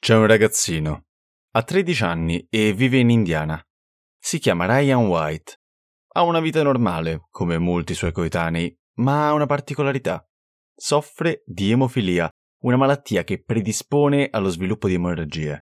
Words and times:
C'è 0.00 0.14
un 0.14 0.26
ragazzino. 0.26 1.06
Ha 1.52 1.62
13 1.62 2.04
anni 2.04 2.46
e 2.48 2.72
vive 2.72 2.98
in 2.98 3.10
Indiana. 3.10 3.60
Si 4.18 4.38
chiama 4.38 4.66
Ryan 4.66 5.06
White. 5.06 5.56
Ha 6.14 6.22
una 6.22 6.40
vita 6.40 6.62
normale, 6.62 7.26
come 7.30 7.58
molti 7.58 7.94
suoi 7.94 8.12
coetanei, 8.12 8.74
ma 8.98 9.28
ha 9.28 9.32
una 9.32 9.46
particolarità. 9.46 10.24
Soffre 10.74 11.42
di 11.44 11.72
emofilia, 11.72 12.30
una 12.62 12.76
malattia 12.76 13.24
che 13.24 13.42
predispone 13.42 14.28
allo 14.30 14.50
sviluppo 14.50 14.86
di 14.86 14.94
emorragie. 14.94 15.64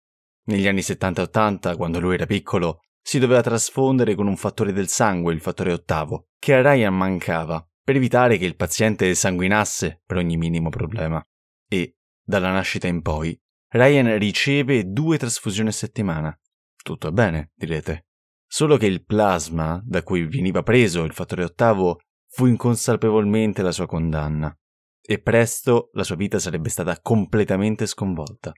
Negli 0.48 0.68
anni 0.68 0.82
70 0.82 1.20
e 1.20 1.24
80, 1.24 1.76
quando 1.76 1.98
lui 1.98 2.14
era 2.14 2.26
piccolo, 2.26 2.80
si 3.02 3.18
doveva 3.18 3.40
trasfondere 3.40 4.14
con 4.14 4.26
un 4.26 4.36
fattore 4.36 4.72
del 4.72 4.88
sangue, 4.88 5.32
il 5.32 5.40
fattore 5.40 5.72
ottavo, 5.72 6.28
che 6.38 6.54
a 6.54 6.60
Ryan 6.60 6.94
mancava, 6.94 7.66
per 7.82 7.96
evitare 7.96 8.36
che 8.36 8.44
il 8.44 8.56
paziente 8.56 9.14
sanguinasse 9.14 10.02
per 10.04 10.18
ogni 10.18 10.36
minimo 10.36 10.68
problema. 10.68 11.22
E, 11.66 11.96
dalla 12.22 12.52
nascita 12.52 12.86
in 12.86 13.00
poi, 13.00 13.38
Ryan 13.70 14.18
riceve 14.18 14.90
due 14.90 15.18
trasfusioni 15.18 15.68
a 15.68 15.72
settimana. 15.72 16.38
Tutto 16.82 17.12
bene, 17.12 17.50
direte. 17.54 18.06
Solo 18.46 18.78
che 18.78 18.86
il 18.86 19.04
plasma 19.04 19.82
da 19.84 20.02
cui 20.02 20.26
veniva 20.26 20.62
preso 20.62 21.04
il 21.04 21.12
fattore 21.12 21.44
ottavo 21.44 21.98
fu 22.30 22.46
inconsapevolmente 22.46 23.60
la 23.62 23.72
sua 23.72 23.86
condanna. 23.86 24.54
E 25.02 25.20
presto 25.20 25.90
la 25.92 26.02
sua 26.02 26.16
vita 26.16 26.38
sarebbe 26.38 26.70
stata 26.70 26.98
completamente 27.00 27.86
sconvolta. 27.86 28.52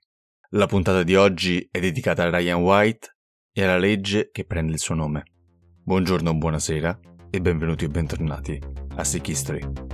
La 0.50 0.66
puntata 0.66 1.02
di 1.02 1.16
oggi 1.16 1.66
è 1.70 1.80
dedicata 1.80 2.24
a 2.24 2.30
Ryan 2.30 2.60
White 2.60 3.16
e 3.52 3.64
alla 3.64 3.78
legge 3.78 4.30
che 4.30 4.44
prende 4.44 4.72
il 4.72 4.78
suo 4.78 4.94
nome. 4.94 5.24
Buongiorno, 5.82 6.36
buonasera 6.36 7.00
e 7.30 7.40
benvenuti 7.40 7.84
e 7.84 7.88
bentornati 7.88 8.60
a 8.96 9.04
Sick 9.04 9.28
History. 9.28 9.89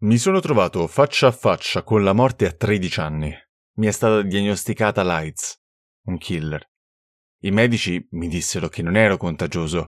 Mi 0.00 0.16
sono 0.16 0.38
trovato 0.38 0.86
faccia 0.86 1.26
a 1.26 1.32
faccia 1.32 1.82
con 1.82 2.04
la 2.04 2.12
morte 2.12 2.46
a 2.46 2.52
13 2.52 3.00
anni. 3.00 3.34
Mi 3.78 3.88
è 3.88 3.90
stata 3.90 4.22
diagnosticata 4.22 5.02
l'AIDS, 5.02 5.56
un 6.04 6.18
killer. 6.18 6.64
I 7.40 7.50
medici 7.50 8.06
mi 8.12 8.28
dissero 8.28 8.68
che 8.68 8.80
non 8.82 8.96
ero 8.96 9.16
contagioso. 9.16 9.86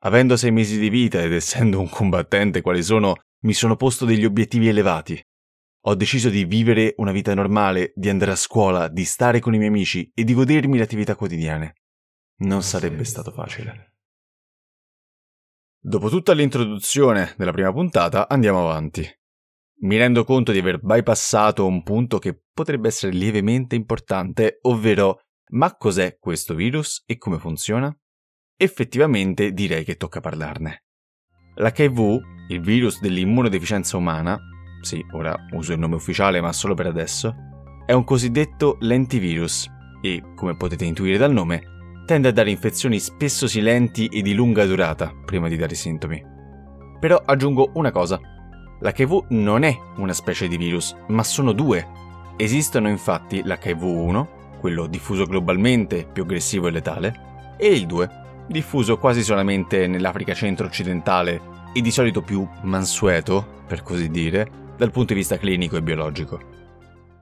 Avendo 0.00 0.36
sei 0.36 0.50
mesi 0.50 0.76
di 0.76 0.88
vita 0.88 1.22
ed 1.22 1.32
essendo 1.32 1.78
un 1.78 1.88
combattente 1.88 2.62
quale 2.62 2.82
sono, 2.82 3.14
mi 3.44 3.52
sono 3.52 3.76
posto 3.76 4.04
degli 4.04 4.24
obiettivi 4.24 4.66
elevati. 4.66 5.22
Ho 5.82 5.94
deciso 5.94 6.30
di 6.30 6.44
vivere 6.44 6.94
una 6.96 7.12
vita 7.12 7.32
normale, 7.32 7.92
di 7.94 8.08
andare 8.08 8.32
a 8.32 8.36
scuola, 8.36 8.88
di 8.88 9.04
stare 9.04 9.38
con 9.38 9.54
i 9.54 9.58
miei 9.58 9.70
amici 9.70 10.10
e 10.12 10.24
di 10.24 10.34
godermi 10.34 10.78
le 10.78 10.82
attività 10.82 11.14
quotidiane. 11.14 11.74
Non 12.38 12.64
sarebbe 12.64 13.04
stato 13.04 13.30
facile. 13.30 13.98
Dopo 15.78 16.08
tutta 16.08 16.32
l'introduzione 16.32 17.34
della 17.36 17.52
prima 17.52 17.72
puntata, 17.72 18.26
andiamo 18.28 18.58
avanti. 18.58 19.08
Mi 19.80 19.96
rendo 19.96 20.24
conto 20.24 20.52
di 20.52 20.58
aver 20.58 20.80
bypassato 20.80 21.66
un 21.66 21.82
punto 21.82 22.18
che 22.18 22.40
potrebbe 22.52 22.88
essere 22.88 23.12
lievemente 23.12 23.74
importante, 23.74 24.58
ovvero 24.62 25.20
ma 25.50 25.76
cos'è 25.76 26.16
questo 26.18 26.54
virus 26.54 27.02
e 27.06 27.18
come 27.18 27.38
funziona? 27.38 27.94
Effettivamente 28.56 29.52
direi 29.52 29.84
che 29.84 29.96
tocca 29.96 30.20
parlarne. 30.20 30.84
L'HIV, 31.56 32.20
il 32.48 32.60
virus 32.60 33.00
dell'immunodeficienza 33.00 33.96
umana, 33.96 34.38
sì, 34.80 35.04
ora 35.12 35.36
uso 35.52 35.72
il 35.72 35.78
nome 35.78 35.96
ufficiale 35.96 36.40
ma 36.40 36.52
solo 36.52 36.74
per 36.74 36.86
adesso, 36.86 37.34
è 37.84 37.92
un 37.92 38.04
cosiddetto 38.04 38.78
lentivirus 38.80 39.68
e, 40.00 40.22
come 40.34 40.56
potete 40.56 40.84
intuire 40.84 41.18
dal 41.18 41.32
nome, 41.32 41.62
tende 42.06 42.28
a 42.28 42.32
dare 42.32 42.50
infezioni 42.50 42.98
spesso 42.98 43.46
silenti 43.46 44.06
e 44.06 44.22
di 44.22 44.34
lunga 44.34 44.64
durata 44.64 45.12
prima 45.24 45.48
di 45.48 45.56
dare 45.56 45.74
sintomi. 45.74 46.22
Però 47.00 47.16
aggiungo 47.16 47.72
una 47.74 47.90
cosa. 47.90 48.18
L'HIV 48.84 49.28
non 49.30 49.62
è 49.62 49.74
una 49.96 50.12
specie 50.12 50.46
di 50.46 50.58
virus, 50.58 50.94
ma 51.08 51.22
sono 51.22 51.52
due. 51.52 51.88
Esistono 52.36 52.90
infatti 52.90 53.42
l'HIV1, 53.42 54.58
quello 54.60 54.86
diffuso 54.86 55.24
globalmente, 55.24 56.06
più 56.12 56.24
aggressivo 56.24 56.68
e 56.68 56.70
letale, 56.70 57.54
e 57.56 57.68
il 57.68 57.86
2, 57.86 58.10
diffuso 58.46 58.98
quasi 58.98 59.22
solamente 59.22 59.86
nell'Africa 59.86 60.34
centro-occidentale 60.34 61.40
e 61.72 61.80
di 61.80 61.90
solito 61.90 62.20
più 62.20 62.46
mansueto, 62.64 63.62
per 63.66 63.82
così 63.82 64.10
dire, 64.10 64.74
dal 64.76 64.90
punto 64.90 65.14
di 65.14 65.20
vista 65.20 65.38
clinico 65.38 65.78
e 65.78 65.82
biologico. 65.82 66.40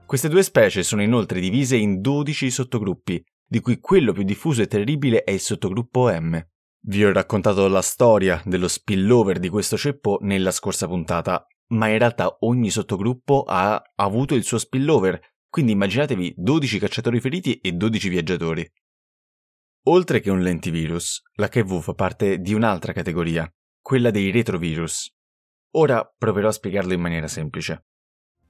Queste 0.04 0.28
due 0.28 0.42
specie 0.42 0.82
sono 0.82 1.00
inoltre 1.00 1.38
divise 1.38 1.76
in 1.76 2.00
12 2.00 2.50
sottogruppi, 2.50 3.24
di 3.46 3.60
cui 3.60 3.78
quello 3.78 4.12
più 4.12 4.24
diffuso 4.24 4.62
e 4.62 4.66
terribile 4.66 5.22
è 5.22 5.30
il 5.30 5.38
sottogruppo 5.38 6.10
M. 6.10 6.44
Vi 6.84 7.04
ho 7.04 7.12
raccontato 7.12 7.68
la 7.68 7.82
storia 7.82 8.42
dello 8.44 8.66
spillover 8.66 9.38
di 9.38 9.48
questo 9.48 9.76
ceppo 9.76 10.18
nella 10.22 10.50
scorsa 10.50 10.88
puntata, 10.88 11.46
ma 11.72 11.88
in 11.88 11.98
realtà 11.98 12.36
ogni 12.40 12.70
sottogruppo 12.70 13.44
ha 13.46 13.82
avuto 13.96 14.34
il 14.34 14.44
suo 14.44 14.58
spillover, 14.58 15.20
quindi 15.48 15.72
immaginatevi 15.72 16.34
12 16.36 16.78
cacciatori 16.78 17.20
feriti 17.20 17.58
e 17.58 17.72
12 17.72 18.08
viaggiatori. 18.08 18.72
Oltre 19.86 20.20
che 20.20 20.30
un 20.30 20.40
lentivirus, 20.40 21.22
l'HIV 21.34 21.80
fa 21.80 21.94
parte 21.94 22.38
di 22.40 22.54
un'altra 22.54 22.92
categoria, 22.92 23.50
quella 23.80 24.10
dei 24.10 24.30
retrovirus. 24.30 25.12
Ora 25.72 26.04
proverò 26.16 26.48
a 26.48 26.52
spiegarlo 26.52 26.92
in 26.92 27.00
maniera 27.00 27.26
semplice. 27.26 27.86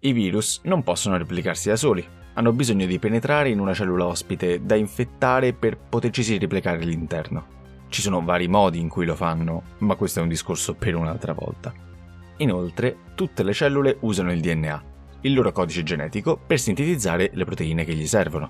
I 0.01 0.13
virus 0.13 0.61
non 0.65 0.83
possono 0.83 1.17
replicarsi 1.17 1.69
da 1.69 1.77
soli, 1.77 2.07
hanno 2.35 2.53
bisogno 2.53 2.87
di 2.87 2.99
penetrare 2.99 3.51
in 3.51 3.61
una 3.61 3.73
cellula 3.73 4.07
ospite 4.07 4.65
da 4.65 4.75
infettare 4.75 5.55
per 5.55 5.79
potercisi 5.79 6.39
replicare 6.39 6.83
all'interno. 6.83 7.61
Ci 7.89 8.01
sono 8.01 8.23
vari 8.23 8.49
modi 8.49 8.81
in 8.81 8.89
cui 8.89 9.07
lo 9.07 9.15
fanno, 9.15 9.63
ma 9.79 9.95
questo 9.95 10.19
è 10.19 10.23
un 10.23 10.29
discorso 10.29 10.75
per 10.75 10.97
un'altra 10.97 11.33
volta. 11.33 11.92
Inoltre, 12.43 12.97
tutte 13.15 13.45
le 13.45 13.53
cellule 13.53 13.99
usano 14.01 14.33
il 14.33 14.41
DNA, 14.41 14.85
il 15.21 15.33
loro 15.33 15.53
codice 15.53 15.85
genetico, 15.85 16.37
per 16.37 16.59
sintetizzare 16.59 17.31
le 17.33 17.45
proteine 17.45 17.85
che 17.85 17.95
gli 17.95 18.07
servono. 18.07 18.49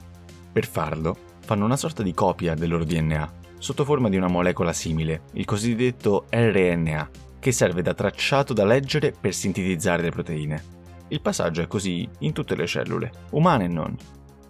Per 0.50 0.66
farlo, 0.66 1.14
fanno 1.41 1.66
una 1.66 1.76
sorta 1.76 2.03
di 2.03 2.14
copia 2.14 2.54
del 2.54 2.70
loro 2.70 2.84
DNA, 2.84 3.32
sotto 3.58 3.84
forma 3.84 4.08
di 4.08 4.16
una 4.16 4.28
molecola 4.28 4.72
simile, 4.72 5.25
il 5.34 5.44
cosiddetto 5.44 6.25
RNA, 6.30 7.10
che 7.38 7.53
serve 7.53 7.82
da 7.82 7.92
tracciato 7.92 8.54
da 8.54 8.64
leggere 8.64 9.12
per 9.12 9.34
sintetizzare 9.34 10.03
le 10.03 10.10
proteine. 10.10 10.64
Il 11.09 11.20
passaggio 11.20 11.60
è 11.60 11.66
così 11.66 12.09
in 12.20 12.32
tutte 12.32 12.56
le 12.56 12.66
cellule, 12.66 13.12
umane 13.32 13.64
e 13.64 13.69
non. 13.69 13.94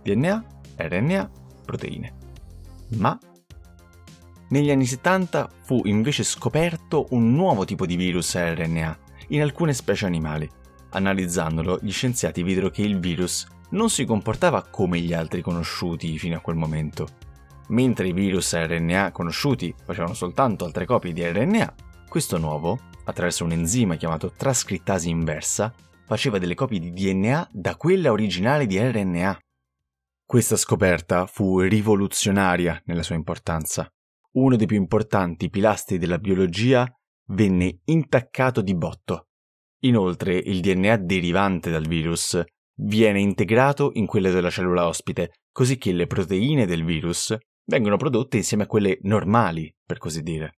DNA, 0.04 0.44
RNA, 0.76 1.30
proteine. 1.64 2.14
Ma 2.98 3.18
negli 4.50 4.70
anni 4.70 4.86
70 4.86 5.50
fu 5.62 5.80
invece 5.84 6.22
scoperto 6.22 7.06
un 7.10 7.32
nuovo 7.32 7.64
tipo 7.64 7.86
di 7.86 7.96
virus 7.96 8.36
RNA 8.36 9.01
in 9.32 9.42
alcune 9.42 9.74
specie 9.74 10.06
animali. 10.06 10.48
Analizzandolo, 10.90 11.78
gli 11.82 11.90
scienziati 11.90 12.42
videro 12.42 12.70
che 12.70 12.82
il 12.82 12.98
virus 12.98 13.46
non 13.70 13.90
si 13.90 14.04
comportava 14.04 14.62
come 14.62 15.00
gli 15.00 15.12
altri 15.12 15.42
conosciuti 15.42 16.18
fino 16.18 16.36
a 16.36 16.40
quel 16.40 16.56
momento. 16.56 17.08
Mentre 17.68 18.08
i 18.08 18.12
virus 18.12 18.52
a 18.54 18.66
RNA 18.66 19.12
conosciuti 19.12 19.74
facevano 19.84 20.14
soltanto 20.14 20.64
altre 20.64 20.84
copie 20.84 21.12
di 21.12 21.26
RNA, 21.26 21.74
questo 22.08 22.36
nuovo, 22.36 22.78
attraverso 23.04 23.44
un 23.44 23.52
enzima 23.52 23.96
chiamato 23.96 24.32
trascrittasi 24.36 25.08
inversa, 25.08 25.72
faceva 26.04 26.38
delle 26.38 26.54
copie 26.54 26.78
di 26.78 26.92
DNA 26.92 27.48
da 27.52 27.76
quella 27.76 28.12
originale 28.12 28.66
di 28.66 28.78
RNA. 28.78 29.38
Questa 30.26 30.56
scoperta 30.56 31.26
fu 31.26 31.60
rivoluzionaria 31.60 32.82
nella 32.84 33.02
sua 33.02 33.14
importanza 33.14 33.90
uno 34.32 34.56
dei 34.56 34.66
più 34.66 34.76
importanti 34.76 35.50
pilastri 35.50 35.98
della 35.98 36.18
biologia, 36.18 36.86
venne 37.30 37.80
intaccato 37.84 38.60
di 38.60 38.74
botto. 38.74 39.28
Inoltre 39.84 40.36
il 40.36 40.60
DNA 40.60 40.96
derivante 40.98 41.70
dal 41.70 41.86
virus 41.86 42.40
viene 42.74 43.20
integrato 43.20 43.90
in 43.94 44.06
quelle 44.06 44.30
della 44.30 44.50
cellula 44.50 44.86
ospite, 44.86 45.32
così 45.50 45.76
che 45.76 45.92
le 45.92 46.06
proteine 46.06 46.66
del 46.66 46.84
virus 46.84 47.36
vengono 47.64 47.96
prodotte 47.96 48.36
insieme 48.36 48.64
a 48.64 48.66
quelle 48.66 48.98
normali, 49.02 49.72
per 49.84 49.98
così 49.98 50.22
dire. 50.22 50.58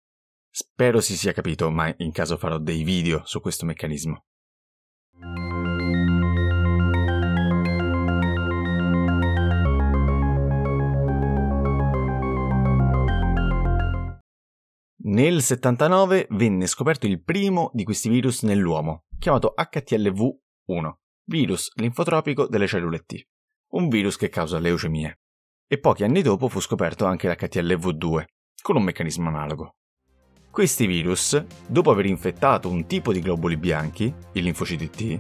Spero 0.51 1.01
si 1.01 1.17
sia 1.17 1.33
capito, 1.33 1.71
ma 1.71 1.93
in 1.99 2.13
caso 2.13 2.37
farò 2.37 2.59
dei 2.59 2.83
video 2.83 3.23
su 3.25 3.41
questo 3.41 3.65
meccanismo. 3.65 4.25
Nel 15.05 15.43
79 15.43 16.29
venne 16.31 16.69
scoperto 16.69 17.09
il 17.09 17.21
primo 17.21 17.73
di 17.75 17.83
questi 17.83 18.09
virus 18.09 18.43
nell'uomo, 18.43 19.07
chiamato 19.19 19.53
HTLV1, 19.59 20.93
virus 21.25 21.73
linfotropico 21.75 22.47
delle 22.47 22.69
cellule 22.69 23.01
T, 23.01 23.21
un 23.71 23.89
virus 23.89 24.17
che 24.17 24.29
causa 24.29 24.61
leucemie. 24.61 25.19
E 25.67 25.81
pochi 25.81 26.05
anni 26.05 26.23
dopo 26.23 26.49
fu 26.49 26.61
scoperto 26.61 27.05
anche 27.05 27.29
l'HTLV2, 27.29 28.25
con 28.63 28.77
un 28.77 28.85
meccanismo 28.85 29.27
analogo. 29.27 29.75
Questi 30.53 30.87
virus, 30.87 31.45
dopo 31.67 31.91
aver 31.91 32.07
infettato 32.07 32.69
un 32.69 32.87
tipo 32.87 33.13
di 33.13 33.21
globuli 33.21 33.57
bianchi, 33.57 34.15
il 34.35 34.45
linfociti 34.45 34.89
T, 34.89 35.19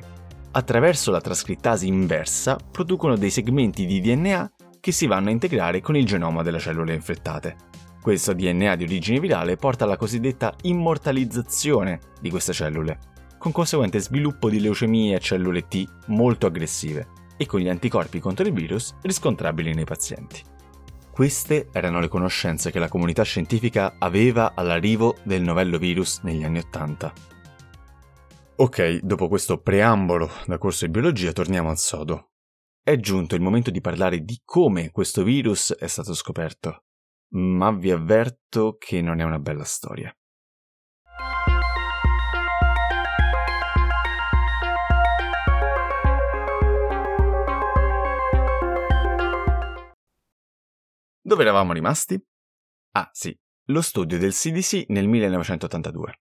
attraverso 0.53 1.11
la 1.11 1.21
trascrittasi 1.21 1.89
inversa 1.89 2.57
producono 2.71 3.17
dei 3.17 3.31
segmenti 3.31 3.85
di 3.87 4.01
DNA 4.01 4.53
che 4.79 4.93
si 4.93 5.09
vanno 5.09 5.31
a 5.31 5.33
integrare 5.33 5.81
con 5.81 5.97
il 5.97 6.07
genoma 6.07 6.43
delle 6.43 6.61
cellule 6.61 6.95
infettate. 6.95 7.71
Questo 8.03 8.33
DNA 8.33 8.75
di 8.75 8.83
origine 8.83 9.21
virale 9.21 9.55
porta 9.55 9.85
alla 9.85 9.97
cosiddetta 9.97 10.53
immortalizzazione 10.63 12.01
di 12.21 12.31
queste 12.31 12.53
cellule, 12.53 12.99
con 13.39 13.53
conseguente 13.53 14.01
sviluppo 14.01 14.51
di 14.51 14.59
leucemie 14.59 15.15
a 15.15 15.21
cellule 15.21 15.69
T 15.69 15.85
molto 16.07 16.47
aggressive 16.47 17.07
e 17.37 17.47
con 17.47 17.61
gli 17.61 17.69
anticorpi 17.69 18.19
contro 18.19 18.45
il 18.45 18.53
virus 18.53 18.97
riscontrabili 19.03 19.73
nei 19.73 19.85
pazienti. 19.85 20.43
Queste 21.13 21.69
erano 21.71 22.01
le 22.01 22.09
conoscenze 22.09 22.73
che 22.73 22.81
la 22.81 22.89
comunità 22.89 23.23
scientifica 23.23 23.95
aveva 24.01 24.55
all'arrivo 24.57 25.19
del 25.23 25.43
novello 25.43 25.79
virus 25.79 26.23
negli 26.23 26.43
anni 26.43 26.59
Ottanta. 26.59 27.13
Ok, 28.57 28.99
dopo 29.03 29.29
questo 29.29 29.59
preambolo 29.59 30.29
da 30.47 30.59
corso 30.59 30.87
di 30.87 30.91
biologia 30.91 31.31
torniamo 31.31 31.71
al 31.71 31.79
sodo. 31.79 32.31
È 32.83 32.97
giunto 32.97 33.37
il 33.37 33.43
momento 33.43 33.71
di 33.71 33.81
parlare 33.81 34.25
di 34.25 34.41
come 34.45 34.91
questo 34.91 35.23
virus 35.23 35.73
è 35.73 35.87
stato 35.87 36.15
scoperto, 36.15 36.82
ma 37.33 37.71
vi 37.71 37.91
avverto 37.91 38.77
che 38.79 39.01
non 39.01 39.21
è 39.21 39.25
una 39.25 39.39
bella 39.39 39.65
storia. 39.65 40.15
Dove 51.25 51.43
eravamo 51.43 51.73
rimasti? 51.73 52.21
Ah 52.95 53.09
sì, 53.13 53.35
lo 53.69 53.81
studio 53.81 54.19
del 54.19 54.33
CDC 54.33 54.87
nel 54.89 55.09
1982. 55.09 56.21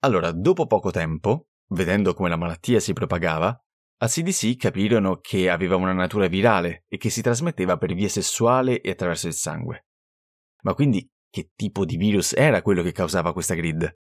Allora, 0.00 0.32
dopo 0.32 0.66
poco 0.66 0.90
tempo, 0.90 1.48
vedendo 1.68 2.12
come 2.12 2.28
la 2.28 2.36
malattia 2.36 2.78
si 2.78 2.92
propagava, 2.92 3.58
a 3.96 4.06
CDC 4.06 4.56
capirono 4.56 5.20
che 5.20 5.48
aveva 5.48 5.76
una 5.76 5.94
natura 5.94 6.26
virale 6.26 6.84
e 6.88 6.98
che 6.98 7.08
si 7.08 7.22
trasmetteva 7.22 7.78
per 7.78 7.94
vie 7.94 8.08
sessuali 8.08 8.76
e 8.76 8.90
attraverso 8.90 9.28
il 9.28 9.32
sangue. 9.32 9.86
Ma 10.64 10.74
quindi 10.74 11.06
che 11.30 11.50
tipo 11.54 11.84
di 11.84 11.96
virus 11.96 12.32
era 12.32 12.62
quello 12.62 12.82
che 12.82 12.92
causava 12.92 13.32
questa 13.32 13.54
grid? 13.54 13.94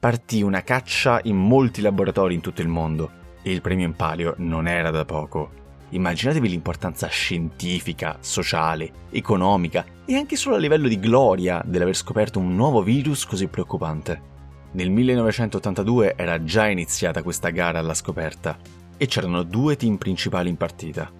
Partì 0.00 0.42
una 0.42 0.62
caccia 0.62 1.20
in 1.24 1.36
molti 1.36 1.82
laboratori 1.82 2.34
in 2.34 2.40
tutto 2.40 2.62
il 2.62 2.68
mondo 2.68 3.10
e 3.42 3.52
il 3.52 3.60
premio 3.60 3.84
in 3.84 3.94
palio 3.94 4.34
non 4.38 4.66
era 4.66 4.90
da 4.90 5.04
poco. 5.04 5.50
Immaginatevi 5.90 6.48
l'importanza 6.48 7.08
scientifica, 7.08 8.18
sociale, 8.20 9.08
economica 9.10 9.84
e 10.06 10.16
anche 10.16 10.36
solo 10.36 10.56
a 10.56 10.58
livello 10.58 10.88
di 10.88 10.98
gloria 10.98 11.62
dell'aver 11.64 11.96
scoperto 11.96 12.38
un 12.38 12.54
nuovo 12.54 12.82
virus 12.82 13.26
così 13.26 13.48
preoccupante. 13.48 14.36
Nel 14.72 14.90
1982 14.90 16.14
era 16.16 16.42
già 16.42 16.68
iniziata 16.68 17.22
questa 17.22 17.50
gara 17.50 17.80
alla 17.80 17.94
scoperta 17.94 18.56
e 18.96 19.06
c'erano 19.06 19.42
due 19.42 19.76
team 19.76 19.96
principali 19.96 20.48
in 20.48 20.56
partita. 20.56 21.10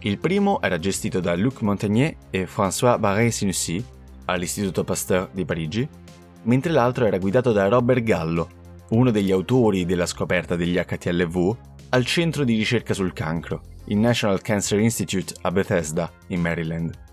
Il 0.00 0.18
primo 0.18 0.60
era 0.60 0.78
gestito 0.78 1.20
da 1.20 1.34
Luc 1.34 1.62
Montagnier 1.62 2.16
e 2.30 2.46
François 2.46 2.98
Barré-Sinoussi 2.98 3.94
all'Istituto 4.26 4.84
Pasteur 4.84 5.30
di 5.32 5.44
Parigi, 5.44 5.88
mentre 6.44 6.72
l'altro 6.72 7.06
era 7.06 7.18
guidato 7.18 7.52
da 7.52 7.68
Robert 7.68 8.02
Gallo, 8.02 8.48
uno 8.90 9.10
degli 9.10 9.32
autori 9.32 9.84
della 9.84 10.06
scoperta 10.06 10.54
degli 10.54 10.76
HTLV 10.78 11.56
al 11.90 12.04
centro 12.04 12.44
di 12.44 12.56
ricerca 12.56 12.94
sul 12.94 13.12
cancro, 13.12 13.62
il 13.86 13.96
National 13.96 14.40
Cancer 14.40 14.78
Institute 14.78 15.34
a 15.42 15.50
Bethesda, 15.50 16.10
in 16.28 16.40
Maryland. 16.40 17.04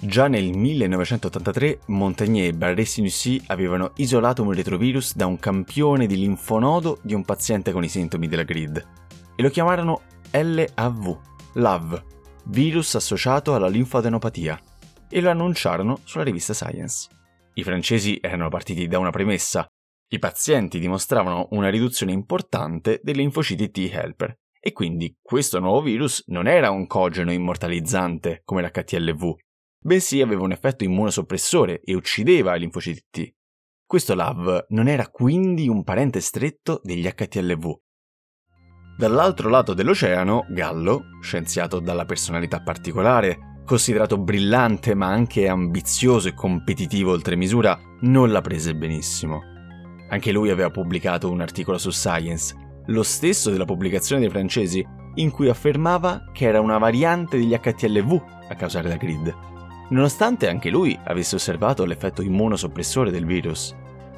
Già 0.00 0.26
nel 0.26 0.56
1983 0.56 1.80
Montagnier 1.86 2.48
e 2.48 2.52
Barré-Sinoussi 2.54 3.40
avevano 3.46 3.92
isolato 3.96 4.42
un 4.42 4.52
retrovirus 4.52 5.14
da 5.14 5.26
un 5.26 5.38
campione 5.38 6.06
di 6.06 6.16
linfonodo 6.16 6.98
di 7.02 7.14
un 7.14 7.24
paziente 7.24 7.70
con 7.70 7.84
i 7.84 7.88
sintomi 7.88 8.26
della 8.26 8.42
GRID 8.42 8.86
e 9.36 9.42
lo 9.42 9.48
chiamarono 9.48 10.00
LAV, 10.32 11.18
LAV, 11.52 12.02
virus 12.46 12.96
associato 12.96 13.54
alla 13.54 13.68
linfadenopatia, 13.68 14.60
e 15.12 15.20
lo 15.20 15.30
annunciarono 15.30 16.00
sulla 16.04 16.24
rivista 16.24 16.54
Science. 16.54 17.08
I 17.54 17.62
francesi 17.62 18.18
erano 18.20 18.48
partiti 18.48 18.88
da 18.88 18.98
una 18.98 19.10
premessa. 19.10 19.66
I 20.08 20.18
pazienti 20.18 20.78
dimostravano 20.78 21.48
una 21.50 21.68
riduzione 21.68 22.12
importante 22.12 23.00
dei 23.02 23.14
linfociti 23.14 23.70
T 23.70 23.90
helper 23.92 24.34
e 24.58 24.72
quindi 24.72 25.14
questo 25.20 25.58
nuovo 25.58 25.82
virus 25.82 26.24
non 26.28 26.46
era 26.46 26.70
un 26.70 26.86
cogeno 26.86 27.30
immortalizzante 27.32 28.40
come 28.44 28.62
l'HTLV, 28.62 29.34
bensì 29.84 30.22
aveva 30.22 30.42
un 30.42 30.52
effetto 30.52 30.84
immunosoppressore 30.84 31.80
e 31.82 31.94
uccideva 31.94 32.56
i 32.56 32.60
linfociti 32.60 33.04
T. 33.10 33.34
Questo 33.84 34.14
LAV 34.14 34.66
non 34.70 34.88
era 34.88 35.08
quindi 35.08 35.68
un 35.68 35.84
parente 35.84 36.20
stretto 36.20 36.80
degli 36.82 37.06
HTLV. 37.06 37.80
Dall'altro 38.96 39.50
lato 39.50 39.74
dell'oceano, 39.74 40.46
Gallo, 40.48 41.18
scienziato 41.20 41.80
dalla 41.80 42.04
personalità 42.04 42.62
particolare, 42.62 43.51
considerato 43.64 44.18
brillante 44.18 44.94
ma 44.94 45.06
anche 45.08 45.48
ambizioso 45.48 46.28
e 46.28 46.34
competitivo 46.34 47.12
oltre 47.12 47.36
misura, 47.36 47.78
non 48.00 48.30
la 48.30 48.40
prese 48.40 48.74
benissimo. 48.74 49.42
Anche 50.08 50.32
lui 50.32 50.50
aveva 50.50 50.70
pubblicato 50.70 51.30
un 51.30 51.40
articolo 51.40 51.78
su 51.78 51.90
Science 51.90 52.62
lo 52.86 53.02
stesso 53.02 53.50
della 53.50 53.64
pubblicazione 53.64 54.20
dei 54.20 54.30
francesi, 54.30 54.84
in 55.14 55.30
cui 55.30 55.48
affermava 55.48 56.24
che 56.32 56.46
era 56.46 56.60
una 56.60 56.78
variante 56.78 57.38
degli 57.38 57.56
HTLV 57.56 58.22
a 58.48 58.54
causare 58.54 58.88
la 58.88 58.96
grid, 58.96 59.34
nonostante 59.90 60.48
anche 60.48 60.70
lui 60.70 60.98
avesse 61.04 61.36
osservato 61.36 61.84
l'effetto 61.84 62.22
immunosoppressore 62.22 63.10
del 63.10 63.26
virus. 63.26 63.74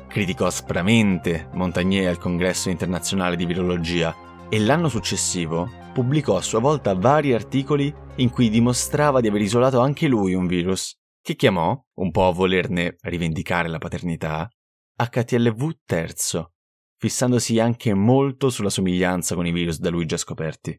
Criticò 0.09 0.47
aspramente 0.47 1.49
Montagnier 1.53 2.09
al 2.09 2.19
congresso 2.19 2.71
internazionale 2.71 3.37
di 3.37 3.47
virologia 3.47 4.15
e 4.49 4.61
l'anno 4.61 4.89
successivo 4.89 5.69
pubblicò 5.95 6.37
a 6.37 6.43
sua 6.43 6.59
volta 6.59 6.93
vari 6.95 7.33
articoli 7.33 7.95
in 8.17 8.29
cui 8.29 8.51
dimostrava 8.51 9.21
di 9.21 9.29
aver 9.29 9.43
isolato 9.43 9.79
anche 9.79 10.09
lui 10.09 10.35
un 10.35 10.49
virus, 10.49 10.99
che 11.23 11.37
chiamò, 11.37 11.81
un 11.99 12.11
po' 12.11 12.27
a 12.27 12.33
volerne 12.33 12.97
rivendicare 13.03 13.69
la 13.69 13.79
paternità, 13.79 14.51
HTLV 14.97 15.71
terzo, 15.85 16.55
fissandosi 16.97 17.61
anche 17.61 17.95
molto 17.95 18.51
sulla 18.51 18.71
somiglianza 18.71 19.37
con 19.37 19.47
i 19.47 19.53
virus 19.53 19.79
da 19.79 19.91
lui 19.91 20.05
già 20.05 20.17
scoperti. 20.17 20.77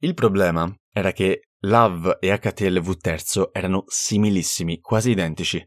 Il 0.00 0.14
problema 0.14 0.74
era 0.90 1.12
che 1.12 1.50
LAV 1.60 2.16
e 2.18 2.32
HTLV3 2.32 3.50
erano 3.52 3.84
similissimi, 3.86 4.80
quasi 4.80 5.10
identici. 5.10 5.62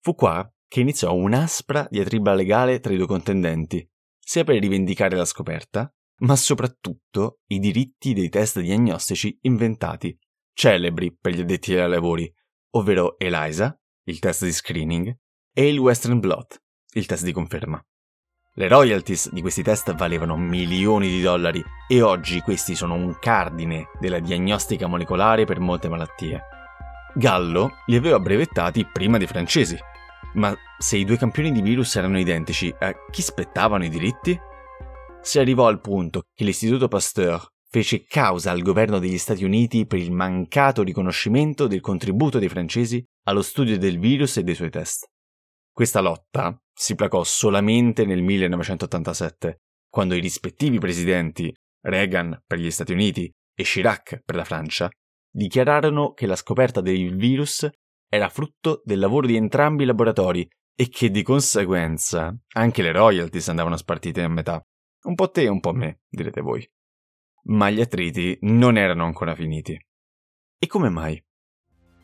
Fu 0.00 0.14
qua 0.14 0.48
che 0.68 0.80
iniziò 0.80 1.12
un'aspra 1.12 1.88
diatriba 1.90 2.32
legale 2.32 2.78
tra 2.78 2.92
i 2.92 2.96
due 2.96 3.06
contendenti, 3.06 3.86
sia 4.18 4.44
per 4.44 4.60
rivendicare 4.60 5.16
la 5.16 5.24
scoperta, 5.24 5.92
ma 6.18 6.36
soprattutto 6.36 7.40
i 7.48 7.58
diritti 7.58 8.12
dei 8.12 8.28
test 8.28 8.60
diagnostici 8.60 9.36
inventati, 9.42 10.16
celebri 10.52 11.14
per 11.14 11.34
gli 11.34 11.40
addetti 11.40 11.74
ai 11.74 11.88
lavori, 11.88 12.32
ovvero 12.70 13.18
ELISA, 13.18 13.78
il 14.04 14.18
test 14.18 14.44
di 14.44 14.52
screening, 14.52 15.16
e 15.52 15.68
il 15.68 15.78
Western 15.78 16.20
Blot, 16.20 16.62
il 16.94 17.06
test 17.06 17.24
di 17.24 17.32
conferma. 17.32 17.84
Le 18.56 18.68
royalties 18.68 19.32
di 19.32 19.40
questi 19.40 19.64
test 19.64 19.92
valevano 19.96 20.36
milioni 20.36 21.08
di 21.08 21.20
dollari 21.20 21.60
e 21.88 22.02
oggi 22.02 22.40
questi 22.40 22.76
sono 22.76 22.94
un 22.94 23.18
cardine 23.18 23.88
della 23.98 24.20
diagnostica 24.20 24.86
molecolare 24.86 25.44
per 25.44 25.58
molte 25.58 25.88
malattie. 25.88 26.40
Gallo 27.16 27.78
li 27.86 27.96
aveva 27.96 28.20
brevettati 28.20 28.86
prima 28.86 29.18
dei 29.18 29.26
francesi. 29.26 29.76
Ma 30.34 30.54
se 30.78 30.96
i 30.96 31.04
due 31.04 31.16
campioni 31.16 31.50
di 31.50 31.62
virus 31.62 31.96
erano 31.96 32.18
identici, 32.18 32.72
a 32.78 32.92
chi 33.10 33.22
spettavano 33.22 33.84
i 33.84 33.88
diritti? 33.88 34.38
Si 35.24 35.38
arrivò 35.38 35.68
al 35.68 35.80
punto 35.80 36.24
che 36.34 36.44
l'Istituto 36.44 36.86
Pasteur 36.86 37.42
fece 37.70 38.04
causa 38.04 38.50
al 38.50 38.60
governo 38.60 38.98
degli 38.98 39.16
Stati 39.16 39.42
Uniti 39.42 39.86
per 39.86 39.98
il 39.98 40.12
mancato 40.12 40.82
riconoscimento 40.82 41.66
del 41.66 41.80
contributo 41.80 42.38
dei 42.38 42.50
francesi 42.50 43.02
allo 43.24 43.40
studio 43.40 43.78
del 43.78 43.98
virus 43.98 44.36
e 44.36 44.42
dei 44.42 44.54
suoi 44.54 44.68
test. 44.68 45.06
Questa 45.72 46.00
lotta 46.00 46.54
si 46.74 46.94
placò 46.94 47.24
solamente 47.24 48.04
nel 48.04 48.22
1987, 48.22 49.62
quando 49.88 50.14
i 50.14 50.20
rispettivi 50.20 50.78
presidenti, 50.78 51.50
Reagan 51.80 52.42
per 52.46 52.58
gli 52.58 52.70
Stati 52.70 52.92
Uniti 52.92 53.28
e 53.56 53.62
Chirac 53.62 54.20
per 54.26 54.34
la 54.34 54.44
Francia, 54.44 54.90
dichiararono 55.32 56.12
che 56.12 56.26
la 56.26 56.36
scoperta 56.36 56.82
del 56.82 57.16
virus 57.16 57.66
era 58.10 58.28
frutto 58.28 58.82
del 58.84 58.98
lavoro 58.98 59.26
di 59.26 59.36
entrambi 59.36 59.84
i 59.84 59.86
laboratori 59.86 60.46
e 60.76 60.88
che 60.90 61.10
di 61.10 61.22
conseguenza 61.22 62.30
anche 62.56 62.82
le 62.82 62.92
royalties 62.92 63.48
andavano 63.48 63.78
spartite 63.78 64.22
a 64.22 64.28
metà. 64.28 64.62
Un 65.04 65.14
po' 65.14 65.30
te 65.30 65.42
e 65.42 65.48
un 65.48 65.60
po' 65.60 65.74
me, 65.74 66.00
direte 66.08 66.40
voi. 66.40 66.66
Ma 67.44 67.68
gli 67.68 67.82
attriti 67.82 68.38
non 68.42 68.78
erano 68.78 69.04
ancora 69.04 69.34
finiti. 69.34 69.78
E 70.58 70.66
come 70.66 70.88
mai? 70.88 71.22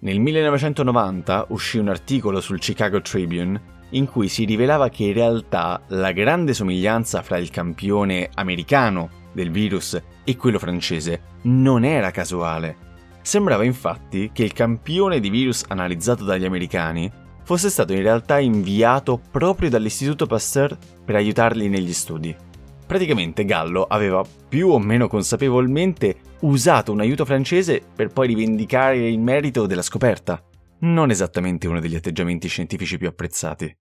Nel 0.01 0.21
1990 0.21 1.47
uscì 1.49 1.79
un 1.79 1.89
articolo 1.89 2.43
sul 2.43 2.59
Chicago 2.59 3.01
Tribune 3.01 3.79
in 3.93 4.07
cui 4.07 4.29
si 4.29 4.45
rivelava 4.45 4.91
che 4.91 5.05
in 5.05 5.15
realtà 5.15 5.83
la 5.89 6.13
grande 6.13 6.53
somiglianza 6.53 7.23
fra 7.23 7.39
il 7.39 7.49
campione 7.49 8.29
americano 8.35 9.29
del 9.33 9.51
virus 9.51 9.99
e 10.23 10.37
quello 10.37 10.59
francese 10.59 11.39
non 11.45 11.85
era 11.85 12.11
casuale. 12.11 12.89
Sembrava 13.23 13.65
infatti 13.65 14.31
che 14.31 14.45
il 14.45 14.53
campione 14.53 15.21
di 15.21 15.31
virus 15.31 15.65
analizzato 15.67 16.25
dagli 16.25 16.45
americani 16.45 17.11
fosse 17.45 17.71
stato 17.71 17.95
in 17.95 18.03
realtà 18.03 18.39
inviato 18.39 19.19
proprio 19.31 19.71
dall'Istituto 19.71 20.27
Pasteur 20.27 20.77
per 21.03 21.15
aiutarli 21.15 21.71
negli 21.71 21.95
studi. 21.95 22.49
Praticamente 22.91 23.45
Gallo 23.45 23.85
aveva 23.85 24.27
più 24.49 24.71
o 24.71 24.81
meno 24.81 25.07
consapevolmente 25.07 26.17
usato 26.41 26.91
un 26.91 26.99
aiuto 26.99 27.25
francese 27.25 27.81
per 27.81 28.09
poi 28.09 28.27
rivendicare 28.27 29.09
il 29.09 29.21
merito 29.21 29.67
della 29.67 29.81
scoperta. 29.81 30.45
Non 30.81 31.11
esattamente 31.11 31.69
uno 31.69 31.79
degli 31.79 31.95
atteggiamenti 31.95 32.49
scientifici 32.49 32.99
più 32.99 33.07
apprezzati. 33.07 33.73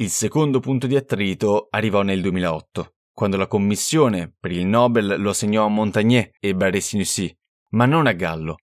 Il 0.00 0.08
secondo 0.08 0.58
punto 0.58 0.88
di 0.88 0.96
attrito 0.96 1.68
arrivò 1.70 2.02
nel 2.02 2.20
2008, 2.20 2.94
quando 3.12 3.36
la 3.36 3.46
commissione 3.46 4.34
per 4.36 4.50
il 4.50 4.66
Nobel 4.66 5.14
lo 5.20 5.30
assegnò 5.30 5.64
a 5.64 5.68
Montagnier 5.68 6.30
e 6.40 6.56
Barré-Sinoussi, 6.56 7.32
ma 7.74 7.86
non 7.86 8.08
a 8.08 8.12
Gallo. 8.14 8.56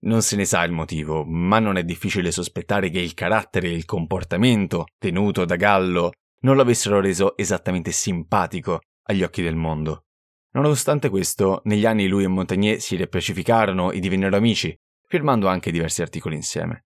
Non 0.00 0.20
se 0.20 0.36
ne 0.36 0.44
sa 0.44 0.62
il 0.64 0.72
motivo, 0.72 1.24
ma 1.24 1.58
non 1.60 1.78
è 1.78 1.82
difficile 1.82 2.30
sospettare 2.30 2.90
che 2.90 3.00
il 3.00 3.14
carattere 3.14 3.68
e 3.68 3.74
il 3.74 3.86
comportamento 3.86 4.84
tenuto 4.98 5.46
da 5.46 5.56
Gallo 5.56 6.10
non 6.40 6.56
lo 6.56 6.62
avessero 6.62 7.00
reso 7.00 7.38
esattamente 7.38 7.90
simpatico 7.90 8.80
agli 9.08 9.22
occhi 9.22 9.42
del 9.42 9.56
mondo. 9.56 10.04
Nonostante 10.52 11.08
questo, 11.08 11.60
negli 11.64 11.86
anni 11.86 12.08
lui 12.08 12.24
e 12.24 12.28
Montagnier 12.28 12.80
si 12.80 12.96
riappacificarono 12.96 13.90
e 13.90 14.00
divennero 14.00 14.36
amici, 14.36 14.74
firmando 15.06 15.48
anche 15.48 15.70
diversi 15.70 16.02
articoli 16.02 16.36
insieme. 16.36 16.84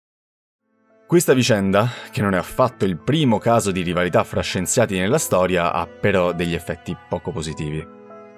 Questa 1.07 1.35
vicenda, 1.35 1.89
che 2.12 2.23
non 2.23 2.35
è 2.35 2.37
affatto 2.37 2.85
il 2.85 2.99
primo 2.99 3.39
caso 3.39 3.73
di 3.73 3.83
rivalità 3.83 4.23
fra 4.23 4.43
scienziati 4.43 4.97
nella 4.99 5.19
storia, 5.19 5.73
ha 5.73 5.87
però 5.87 6.33
degli 6.33 6.55
effetti 6.55 6.97
poco 7.09 7.33
positivi. 7.33 7.85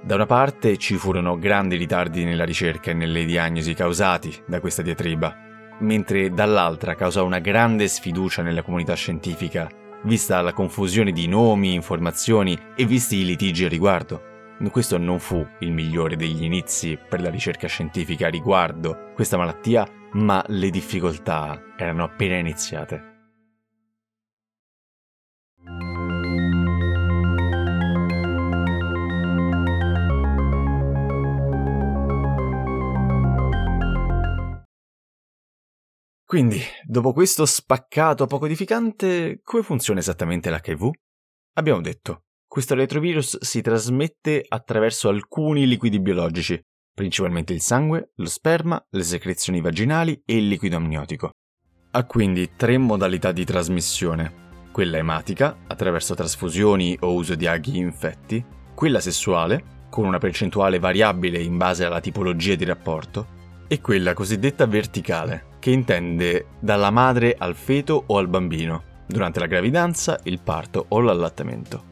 Da 0.03 0.15
una 0.15 0.27
parte 0.27 0.79
ci 0.79 0.97
furono 0.97 1.39
grandi 1.39 1.77
ritardi 1.77 2.25
nella 2.25 2.45
ricerca 2.45 2.91
e 2.91 2.95
nelle 2.95 3.25
diagnosi 3.25 3.75
causati 3.75 4.43
da 4.47 4.61
questa 4.61 4.83
diatriba, 4.83 5.37
mentre 5.81 6.31
dall'altra 6.31 6.95
causò 6.95 7.25
una 7.25 7.41
grande 7.41 7.89
sfiducia 7.89 8.43
nella 8.43 8.63
comunità 8.63 8.95
scientifica, 8.95 9.69
vista 10.05 10.41
la 10.41 10.53
confusione 10.53 11.13
di 11.13 11.27
nomi, 11.27 11.75
informazioni 11.75 12.59
e 12.75 12.85
visti 12.85 13.17
i 13.17 13.25
litigi 13.25 13.65
a 13.65 13.69
riguardo. 13.69 14.31
Questo 14.71 14.97
non 14.97 15.19
fu 15.19 15.45
il 15.61 15.73
migliore 15.73 16.17
degli 16.17 16.45
inizi 16.45 16.97
per 16.97 17.21
la 17.21 17.31
ricerca 17.31 17.67
scientifica 17.67 18.29
riguardo 18.29 19.11
questa 19.15 19.37
malattia 19.37 19.87
ma 20.13 20.45
le 20.49 20.71
difficoltà 20.71 21.61
erano 21.77 22.05
appena 22.05 22.37
iniziate. 22.37 23.12
Quindi, 36.33 36.63
dopo 36.83 37.13
questo 37.13 37.45
spaccato 37.45 38.25
poco 38.25 38.47
edificante, 38.47 39.41
come 39.43 39.63
funziona 39.63 40.01
esattamente 40.01 40.49
l'HIV? 40.49 40.91
Abbiamo 41.59 41.83
detto, 41.83 42.23
questo 42.49 42.75
retrovirus 42.75 43.39
si 43.43 43.61
trasmette 43.61 44.43
attraverso 44.49 45.11
alcuni 45.11 45.67
liquidi 45.67 46.01
biologici, 46.01 46.59
principalmente 46.95 47.53
il 47.53 47.61
sangue, 47.61 48.13
lo 48.15 48.29
sperma, 48.31 48.83
le 48.93 49.03
secrezioni 49.03 49.61
vaginali 49.61 50.23
e 50.25 50.39
il 50.39 50.49
liquido 50.49 50.77
amniotico. 50.77 51.33
Ha 51.91 52.07
quindi 52.07 52.53
tre 52.57 52.79
modalità 52.79 53.31
di 53.31 53.45
trasmissione. 53.45 54.71
Quella 54.73 54.97
ematica, 54.97 55.59
attraverso 55.67 56.15
trasfusioni 56.15 56.97
o 57.01 57.13
uso 57.13 57.35
di 57.35 57.47
aghi 57.47 57.77
infetti, 57.77 58.43
quella 58.75 59.01
sessuale, 59.01 59.87
con 59.91 60.07
una 60.07 60.17
percentuale 60.17 60.79
variabile 60.79 61.43
in 61.43 61.59
base 61.59 61.85
alla 61.85 62.01
tipologia 62.01 62.55
di 62.55 62.65
rapporto, 62.65 63.41
e 63.69 63.83
quella 63.83 64.15
cosiddetta 64.15 64.65
verticale, 64.65 65.51
che 65.63 65.71
intende 65.71 66.47
dalla 66.59 66.91
madre 66.91 67.37
al 67.39 67.55
feto 67.55 68.03
o 68.09 68.19
al 68.19 68.27
bambino, 68.27 68.83
durante 69.07 69.39
la 69.39 69.47
gravidanza, 69.47 70.19
il 70.25 70.41
parto 70.41 70.87
o 70.89 70.99
l'allattamento. 70.99 71.85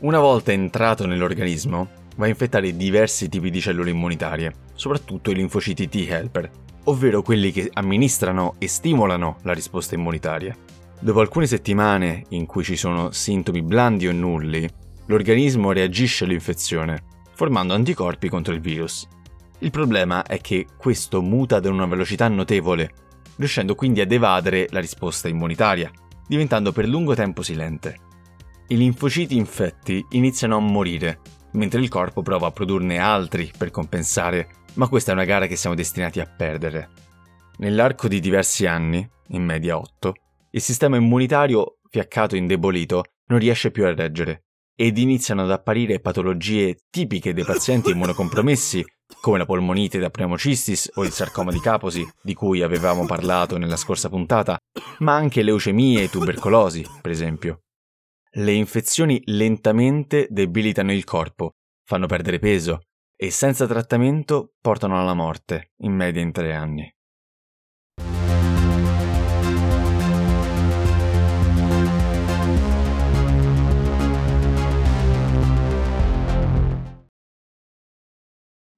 Una 0.00 0.18
volta 0.18 0.50
entrato 0.50 1.06
nell'organismo, 1.06 1.88
va 2.16 2.24
a 2.24 2.28
infettare 2.28 2.76
diversi 2.76 3.28
tipi 3.28 3.50
di 3.50 3.60
cellule 3.60 3.90
immunitarie, 3.90 4.52
soprattutto 4.74 5.30
i 5.30 5.36
linfociti 5.36 5.88
T-helper, 5.88 6.50
ovvero 6.84 7.22
quelli 7.22 7.52
che 7.52 7.70
amministrano 7.72 8.56
e 8.58 8.66
stimolano 8.66 9.36
la 9.42 9.52
risposta 9.52 9.94
immunitaria. 9.94 10.56
Dopo 10.98 11.20
alcune 11.20 11.46
settimane 11.46 12.24
in 12.30 12.44
cui 12.46 12.64
ci 12.64 12.74
sono 12.74 13.12
sintomi 13.12 13.62
blandi 13.62 14.08
o 14.08 14.12
nulli, 14.12 14.68
l'organismo 15.06 15.70
reagisce 15.70 16.24
all'infezione, 16.24 17.04
formando 17.34 17.72
anticorpi 17.74 18.28
contro 18.28 18.52
il 18.52 18.60
virus. 18.60 19.06
Il 19.60 19.70
problema 19.70 20.24
è 20.24 20.40
che 20.40 20.66
questo 20.76 21.22
muta 21.22 21.54
ad 21.54 21.66
una 21.66 21.86
velocità 21.86 22.26
notevole, 22.26 22.90
riuscendo 23.36 23.74
quindi 23.74 24.00
ad 24.00 24.12
evadere 24.12 24.66
la 24.70 24.80
risposta 24.80 25.28
immunitaria, 25.28 25.90
diventando 26.26 26.72
per 26.72 26.86
lungo 26.88 27.14
tempo 27.14 27.42
silente. 27.42 27.96
I 28.68 28.76
linfociti 28.76 29.36
infetti 29.36 30.04
iniziano 30.10 30.56
a 30.56 30.60
morire 30.60 31.20
mentre 31.52 31.80
il 31.80 31.88
corpo 31.88 32.22
prova 32.22 32.48
a 32.48 32.52
produrne 32.52 32.98
altri 32.98 33.50
per 33.56 33.70
compensare, 33.70 34.48
ma 34.74 34.88
questa 34.88 35.10
è 35.10 35.14
una 35.14 35.24
gara 35.24 35.46
che 35.46 35.56
siamo 35.56 35.76
destinati 35.76 36.20
a 36.20 36.26
perdere. 36.26 36.90
Nell'arco 37.58 38.08
di 38.08 38.20
diversi 38.20 38.66
anni, 38.66 39.06
in 39.28 39.44
media 39.44 39.78
8, 39.78 40.14
il 40.50 40.60
sistema 40.60 40.96
immunitario, 40.96 41.78
fiaccato 41.88 42.34
e 42.34 42.38
indebolito, 42.38 43.04
non 43.26 43.38
riesce 43.38 43.70
più 43.70 43.84
a 43.84 43.94
reggere 43.94 44.44
ed 44.74 44.96
iniziano 44.98 45.42
ad 45.42 45.50
apparire 45.50 46.00
patologie 46.00 46.76
tipiche 46.90 47.34
dei 47.34 47.44
pazienti 47.44 47.90
immunocompromessi, 47.92 48.84
come 49.20 49.38
la 49.38 49.44
polmonite 49.44 49.98
da 49.98 50.10
pneumocistis 50.10 50.90
o 50.94 51.04
il 51.04 51.10
sarcoma 51.10 51.50
di 51.50 51.60
Kaposi, 51.60 52.08
di 52.22 52.34
cui 52.34 52.62
avevamo 52.62 53.06
parlato 53.06 53.58
nella 53.58 53.76
scorsa 53.76 54.08
puntata, 54.08 54.56
ma 54.98 55.14
anche 55.14 55.42
leucemie 55.42 56.02
e 56.02 56.08
tubercolosi, 56.08 56.84
per 57.00 57.10
esempio. 57.10 57.62
Le 58.34 58.52
infezioni 58.52 59.20
lentamente 59.26 60.26
debilitano 60.30 60.92
il 60.92 61.04
corpo, 61.04 61.52
fanno 61.84 62.06
perdere 62.06 62.38
peso 62.38 62.80
e 63.14 63.30
senza 63.30 63.66
trattamento 63.66 64.54
portano 64.60 64.98
alla 64.98 65.14
morte, 65.14 65.72
in 65.78 65.92
media 65.92 66.22
in 66.22 66.32
tre 66.32 66.54
anni. 66.54 66.92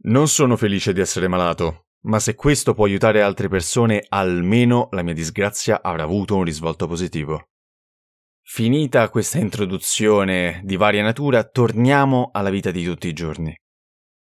Non 0.05 0.29
sono 0.29 0.57
felice 0.57 0.93
di 0.93 1.01
essere 1.01 1.29
malato, 1.29 1.87
ma 2.03 2.19
se 2.19 2.35
questo 2.35 2.75
può 2.75 2.85
aiutare 2.85 3.23
altre 3.23 3.49
persone, 3.49 4.05
almeno 4.07 4.89
la 4.91 5.03
mia 5.03 5.15
disgrazia 5.15 5.81
avrà 5.83 6.03
avuto 6.03 6.37
un 6.37 6.45
risvolto 6.45 6.87
positivo. 6.87 7.49
Finita 8.43 9.09
questa 9.09 9.39
introduzione 9.39 10.61
di 10.63 10.77
varia 10.77 11.03
natura, 11.03 11.43
torniamo 11.45 12.29
alla 12.33 12.51
vita 12.51 12.71
di 12.71 12.85
tutti 12.85 13.09
i 13.09 13.15
giorni. 13.15 13.57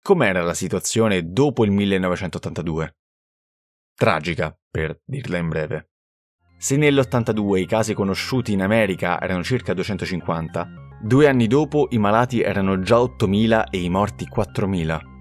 Com'era 0.01 0.41
la 0.41 0.53
situazione 0.53 1.29
dopo 1.29 1.65
il 1.65 1.71
1982? 1.71 2.95
Tragica, 3.93 4.57
per 4.71 5.01
dirla 5.03 5.37
in 5.37 5.49
breve. 5.49 5.89
Se 6.57 6.77
nell'82 6.77 7.57
i 7.57 7.65
casi 7.65 7.93
conosciuti 7.93 8.53
in 8.53 8.61
America 8.61 9.19
erano 9.19 9.43
circa 9.43 9.73
250, 9.73 10.65
due 11.01 11.27
anni 11.27 11.47
dopo 11.47 11.87
i 11.89 11.97
malati 11.97 12.41
erano 12.41 12.79
già 12.79 12.95
8.000 12.95 13.65
e 13.69 13.81
i 13.81 13.89
morti 13.89 14.25
4.000. 14.33 15.11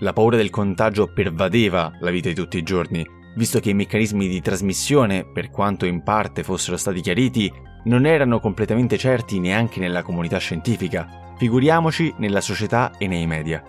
La 0.00 0.12
paura 0.12 0.36
del 0.36 0.50
contagio 0.50 1.12
pervadeva 1.12 1.92
la 2.00 2.10
vita 2.10 2.28
di 2.28 2.34
tutti 2.34 2.58
i 2.58 2.62
giorni, 2.62 3.06
visto 3.36 3.60
che 3.60 3.70
i 3.70 3.74
meccanismi 3.74 4.28
di 4.28 4.40
trasmissione, 4.40 5.24
per 5.24 5.50
quanto 5.50 5.86
in 5.86 6.02
parte 6.02 6.42
fossero 6.42 6.76
stati 6.76 7.00
chiariti, 7.00 7.52
non 7.84 8.06
erano 8.06 8.40
completamente 8.40 8.96
certi 8.98 9.38
neanche 9.38 9.80
nella 9.80 10.02
comunità 10.02 10.38
scientifica, 10.38 11.34
figuriamoci 11.36 12.14
nella 12.18 12.40
società 12.40 12.92
e 12.98 13.06
nei 13.06 13.26
media. 13.26 13.62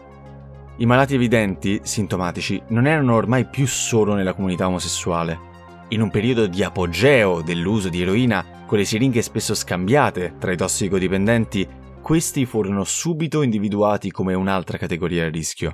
I 0.77 0.85
malati 0.85 1.15
evidenti, 1.15 1.79
sintomatici, 1.83 2.61
non 2.69 2.87
erano 2.87 3.15
ormai 3.15 3.45
più 3.45 3.67
solo 3.67 4.13
nella 4.13 4.33
comunità 4.33 4.67
omosessuale. 4.67 5.53
In 5.89 6.01
un 6.01 6.09
periodo 6.09 6.47
di 6.47 6.63
apogeo 6.63 7.41
dell'uso 7.41 7.89
di 7.89 8.01
eroina, 8.01 8.63
con 8.65 8.77
le 8.77 8.85
siringhe 8.85 9.21
spesso 9.21 9.53
scambiate 9.53 10.35
tra 10.39 10.51
i 10.51 10.57
tossicodipendenti, 10.57 11.67
questi 12.01 12.45
furono 12.45 12.83
subito 12.83 13.41
individuati 13.41 14.11
come 14.11 14.33
un'altra 14.33 14.77
categoria 14.77 15.25
a 15.25 15.29
rischio. 15.29 15.73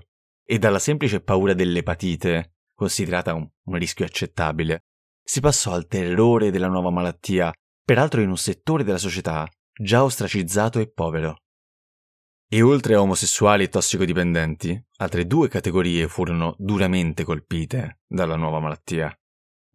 E 0.51 0.59
dalla 0.59 0.79
semplice 0.79 1.21
paura 1.21 1.53
dell'epatite, 1.53 2.55
considerata 2.75 3.33
un, 3.33 3.49
un 3.67 3.75
rischio 3.77 4.03
accettabile, 4.03 4.81
si 5.23 5.39
passò 5.39 5.71
al 5.71 5.87
terrore 5.87 6.51
della 6.51 6.67
nuova 6.67 6.89
malattia, 6.89 7.53
peraltro 7.85 8.19
in 8.19 8.27
un 8.27 8.35
settore 8.35 8.83
della 8.83 8.97
società 8.97 9.47
già 9.73 10.03
ostracizzato 10.03 10.79
e 10.79 10.91
povero. 10.91 11.43
E 12.49 12.61
oltre 12.61 12.95
a 12.95 13.01
omosessuali 13.01 13.63
e 13.63 13.69
tossicodipendenti, 13.69 14.87
altre 14.97 15.25
due 15.25 15.47
categorie 15.47 16.09
furono 16.09 16.53
duramente 16.57 17.23
colpite 17.23 18.01
dalla 18.05 18.35
nuova 18.35 18.59
malattia. 18.59 19.09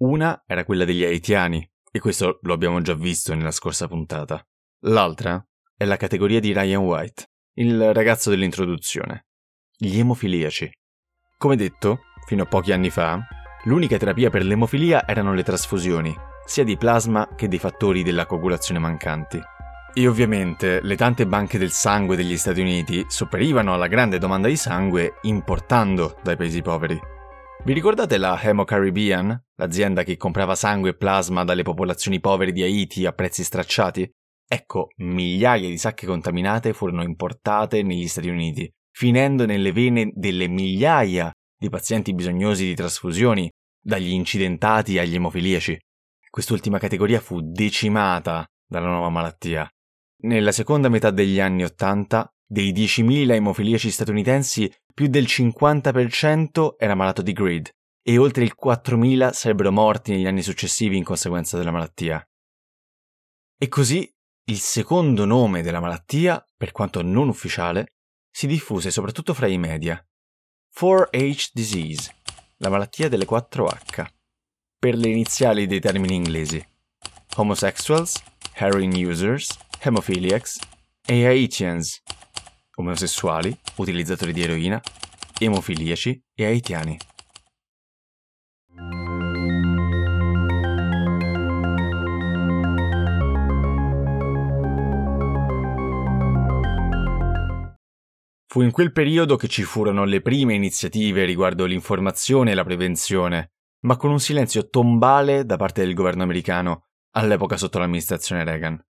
Una 0.00 0.44
era 0.46 0.66
quella 0.66 0.84
degli 0.84 1.04
haitiani, 1.04 1.66
e 1.90 1.98
questo 2.00 2.38
lo 2.42 2.52
abbiamo 2.52 2.82
già 2.82 2.92
visto 2.92 3.34
nella 3.34 3.50
scorsa 3.50 3.88
puntata. 3.88 4.46
L'altra 4.80 5.42
è 5.74 5.86
la 5.86 5.96
categoria 5.96 6.38
di 6.38 6.52
Ryan 6.52 6.82
White, 6.82 7.30
il 7.54 7.94
ragazzo 7.94 8.28
dell'introduzione, 8.28 9.25
gli 9.76 9.98
emofiliaci. 9.98 10.70
Come 11.38 11.56
detto, 11.56 12.00
fino 12.26 12.44
a 12.44 12.46
pochi 12.46 12.72
anni 12.72 12.90
fa, 12.90 13.20
l'unica 13.64 13.98
terapia 13.98 14.30
per 14.30 14.42
l'emofilia 14.42 15.06
erano 15.06 15.34
le 15.34 15.42
trasfusioni, 15.42 16.14
sia 16.46 16.64
di 16.64 16.76
plasma 16.76 17.28
che 17.36 17.48
dei 17.48 17.58
fattori 17.58 18.02
della 18.02 18.24
coagulazione 18.24 18.80
mancanti. 18.80 19.40
E 19.92 20.08
ovviamente 20.08 20.80
le 20.82 20.96
tante 20.96 21.26
banche 21.26 21.58
del 21.58 21.70
sangue 21.70 22.16
degli 22.16 22.36
Stati 22.36 22.60
Uniti 22.60 23.04
sopperivano 23.08 23.74
alla 23.74 23.86
grande 23.86 24.18
domanda 24.18 24.48
di 24.48 24.56
sangue 24.56 25.14
importando 25.22 26.18
dai 26.22 26.36
paesi 26.36 26.62
poveri. 26.62 26.98
Vi 27.64 27.72
ricordate 27.72 28.16
la 28.18 28.40
Hemo 28.40 28.64
Caribbean, 28.64 29.38
l'azienda 29.56 30.04
che 30.04 30.16
comprava 30.16 30.54
sangue 30.54 30.90
e 30.90 30.96
plasma 30.96 31.44
dalle 31.44 31.62
popolazioni 31.62 32.20
povere 32.20 32.52
di 32.52 32.62
Haiti 32.62 33.06
a 33.06 33.12
prezzi 33.12 33.42
stracciati? 33.42 34.08
Ecco, 34.48 34.88
migliaia 34.98 35.68
di 35.68 35.78
sacche 35.78 36.06
contaminate 36.06 36.72
furono 36.72 37.02
importate 37.02 37.82
negli 37.82 38.06
Stati 38.06 38.28
Uniti, 38.28 38.70
finendo 38.96 39.44
nelle 39.44 39.72
vene 39.72 40.10
delle 40.14 40.48
migliaia 40.48 41.30
di 41.54 41.68
pazienti 41.68 42.14
bisognosi 42.14 42.64
di 42.64 42.74
trasfusioni, 42.74 43.50
dagli 43.78 44.08
incidentati 44.08 44.98
agli 44.98 45.14
emofiliaci. 45.14 45.78
Quest'ultima 46.30 46.78
categoria 46.78 47.20
fu 47.20 47.42
decimata 47.42 48.46
dalla 48.66 48.88
nuova 48.88 49.10
malattia. 49.10 49.68
Nella 50.22 50.50
seconda 50.50 50.88
metà 50.88 51.10
degli 51.10 51.40
anni 51.40 51.62
Ottanta, 51.62 52.26
dei 52.42 52.72
10.000 52.72 53.32
emofiliaci 53.32 53.90
statunitensi, 53.90 54.72
più 54.94 55.08
del 55.08 55.24
50% 55.24 56.76
era 56.78 56.94
malato 56.94 57.20
di 57.20 57.32
GRID 57.32 57.68
e 58.02 58.16
oltre 58.16 58.44
il 58.44 58.56
4.000 58.58 59.30
sarebbero 59.30 59.72
morti 59.72 60.12
negli 60.12 60.26
anni 60.26 60.40
successivi 60.40 60.96
in 60.96 61.04
conseguenza 61.04 61.58
della 61.58 61.70
malattia. 61.70 62.26
E 63.58 63.68
così 63.68 64.10
il 64.44 64.58
secondo 64.58 65.26
nome 65.26 65.60
della 65.60 65.80
malattia, 65.80 66.42
per 66.56 66.72
quanto 66.72 67.02
non 67.02 67.28
ufficiale, 67.28 67.95
si 68.36 68.46
diffuse 68.46 68.90
soprattutto 68.90 69.32
fra 69.32 69.46
i 69.46 69.56
media. 69.56 69.98
4H 70.78 71.52
disease, 71.54 72.16
la 72.58 72.68
malattia 72.68 73.08
delle 73.08 73.24
4H, 73.24 74.06
per 74.78 74.94
le 74.94 75.08
iniziali 75.08 75.66
dei 75.66 75.80
termini 75.80 76.16
inglesi. 76.16 76.62
Homosexuals, 77.36 78.22
heroin 78.52 78.92
users, 78.92 79.56
hemophiliacs 79.80 80.58
e 81.06 81.24
Haitians, 81.24 82.02
omosessuali, 82.74 83.58
utilizzatori 83.76 84.34
di 84.34 84.42
eroina, 84.42 84.82
emofiliaci 85.38 86.22
e 86.34 86.44
haitiani. 86.44 86.98
Fu 98.56 98.62
in 98.62 98.70
quel 98.70 98.90
periodo 98.90 99.36
che 99.36 99.48
ci 99.48 99.64
furono 99.64 100.04
le 100.04 100.22
prime 100.22 100.54
iniziative 100.54 101.26
riguardo 101.26 101.66
l'informazione 101.66 102.52
e 102.52 102.54
la 102.54 102.64
prevenzione, 102.64 103.50
ma 103.80 103.98
con 103.98 104.10
un 104.10 104.18
silenzio 104.18 104.70
tombale 104.70 105.44
da 105.44 105.58
parte 105.58 105.84
del 105.84 105.92
governo 105.92 106.22
americano, 106.22 106.86
all'epoca 107.16 107.58
sotto 107.58 107.78
l'amministrazione 107.78 108.44
Reagan. 108.44 108.82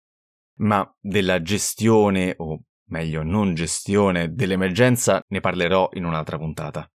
Ma 0.57 0.87
della 1.01 1.41
gestione, 1.41 2.35
o 2.37 2.61
meglio 2.91 3.23
non 3.23 3.55
gestione, 3.55 4.35
dell'emergenza 4.35 5.25
ne 5.29 5.41
parlerò 5.41 5.89
in 5.95 6.05
un'altra 6.05 6.37
puntata. 6.37 6.87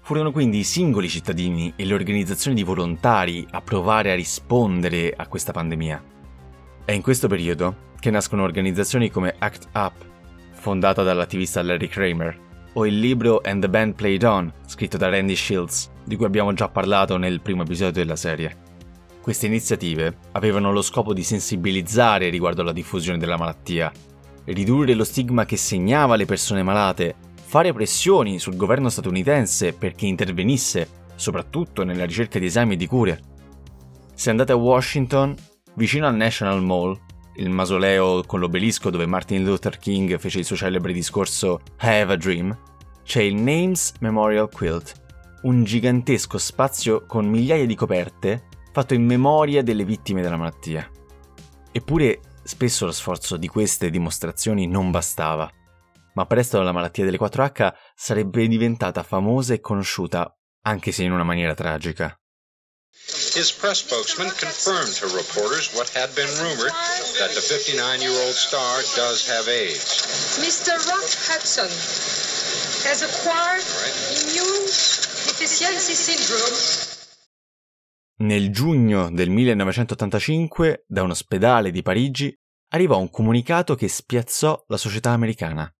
Furono 0.00 0.32
quindi 0.32 0.58
i 0.58 0.64
singoli 0.64 1.08
cittadini 1.08 1.72
e 1.76 1.84
le 1.84 1.94
organizzazioni 1.94 2.56
di 2.56 2.64
volontari 2.64 3.46
a 3.52 3.60
provare 3.60 4.10
a 4.10 4.16
rispondere 4.16 5.14
a 5.16 5.28
questa 5.28 5.52
pandemia. 5.52 6.04
È 6.84 6.90
in 6.90 7.02
questo 7.02 7.28
periodo 7.28 7.92
che 8.00 8.10
nascono 8.10 8.42
organizzazioni 8.42 9.10
come 9.10 9.32
ACT 9.38 9.68
UP, 9.72 10.14
fondata 10.66 11.04
dall'attivista 11.04 11.62
Larry 11.62 11.86
Kramer, 11.86 12.36
o 12.72 12.86
il 12.86 12.98
libro 12.98 13.40
And 13.44 13.60
the 13.60 13.68
Band 13.68 13.94
Played 13.94 14.24
On, 14.24 14.52
scritto 14.66 14.96
da 14.96 15.08
Randy 15.08 15.36
Shields, 15.36 15.92
di 16.04 16.16
cui 16.16 16.26
abbiamo 16.26 16.52
già 16.54 16.68
parlato 16.68 17.16
nel 17.18 17.40
primo 17.40 17.62
episodio 17.62 18.02
della 18.02 18.16
serie. 18.16 18.56
Queste 19.20 19.46
iniziative 19.46 20.16
avevano 20.32 20.72
lo 20.72 20.82
scopo 20.82 21.14
di 21.14 21.22
sensibilizzare 21.22 22.30
riguardo 22.30 22.62
alla 22.62 22.72
diffusione 22.72 23.16
della 23.16 23.36
malattia 23.36 23.92
ridurre 24.46 24.94
lo 24.94 25.04
stigma 25.04 25.44
che 25.44 25.56
segnava 25.56 26.16
le 26.16 26.24
persone 26.24 26.64
malate, 26.64 27.14
fare 27.44 27.72
pressioni 27.72 28.40
sul 28.40 28.56
governo 28.56 28.88
statunitense 28.88 29.72
perché 29.72 30.06
intervenisse, 30.06 30.88
soprattutto 31.14 31.84
nella 31.84 32.04
ricerca 32.06 32.40
di 32.40 32.46
esami 32.46 32.74
e 32.74 32.76
di 32.76 32.86
cure. 32.86 33.20
Se 34.14 34.30
andate 34.30 34.50
a 34.50 34.56
Washington, 34.56 35.32
vicino 35.74 36.06
al 36.08 36.16
National 36.16 36.60
Mall, 36.60 36.98
il 37.36 37.50
mausoleo 37.50 38.22
con 38.24 38.40
l'obelisco 38.40 38.90
dove 38.90 39.06
Martin 39.06 39.44
Luther 39.44 39.78
King 39.78 40.18
fece 40.18 40.40
il 40.40 40.44
suo 40.44 40.56
celebre 40.56 40.92
discorso 40.92 41.60
I 41.80 41.86
Have 41.86 42.12
a 42.12 42.16
Dream, 42.16 42.56
c'è 43.04 43.22
il 43.22 43.36
Names 43.36 43.94
Memorial 44.00 44.50
Quilt, 44.50 44.92
un 45.42 45.64
gigantesco 45.64 46.38
spazio 46.38 47.06
con 47.06 47.26
migliaia 47.26 47.66
di 47.66 47.74
coperte 47.74 48.44
fatto 48.72 48.94
in 48.94 49.04
memoria 49.04 49.62
delle 49.62 49.84
vittime 49.84 50.22
della 50.22 50.36
malattia. 50.36 50.90
Eppure 51.72 52.20
Spesso 52.46 52.86
lo 52.86 52.92
sforzo 52.92 53.36
di 53.36 53.48
queste 53.48 53.90
dimostrazioni 53.90 54.68
non 54.68 54.92
bastava, 54.92 55.50
ma 56.14 56.26
presto 56.26 56.62
la 56.62 56.70
malattia 56.70 57.04
delle 57.04 57.18
4H 57.18 57.74
sarebbe 57.96 58.46
diventata 58.46 59.02
famosa 59.02 59.52
e 59.52 59.58
conosciuta, 59.58 60.32
anche 60.60 60.92
se 60.92 61.02
in 61.02 61.10
una 61.10 61.24
maniera 61.24 61.54
tragica. 61.54 62.16
His 63.36 63.52
press 63.52 63.84
spokesman 63.84 64.30
confirmed 64.30 64.96
to 64.96 65.12
reporters 65.12 65.68
what 65.76 65.92
had 65.92 66.08
been 66.16 66.32
rumored 66.40 66.72
that 67.20 67.36
the 67.36 67.44
59-year-old 67.44 68.32
star 68.32 68.80
does 68.96 69.28
have 69.28 69.46
AIDS. 69.46 70.40
Mr. 70.40 70.72
Rock 70.88 71.04
Hudson 71.28 71.68
has 72.88 73.04
acquired 73.04 73.60
immune 74.24 74.64
deficiency 75.28 75.92
syndrome 75.92 76.96
nel 78.18 78.50
giugno 78.50 79.10
del 79.10 79.28
1985, 79.28 80.84
da 80.88 81.02
un 81.02 81.10
ospedale 81.10 81.70
di 81.70 81.82
Parigi, 81.82 82.34
arrivò 82.70 82.98
un 82.98 83.10
comunicato 83.10 83.74
che 83.74 83.88
spiazzò 83.88 84.64
la 84.68 84.78
società 84.78 85.10
americana. 85.10 85.70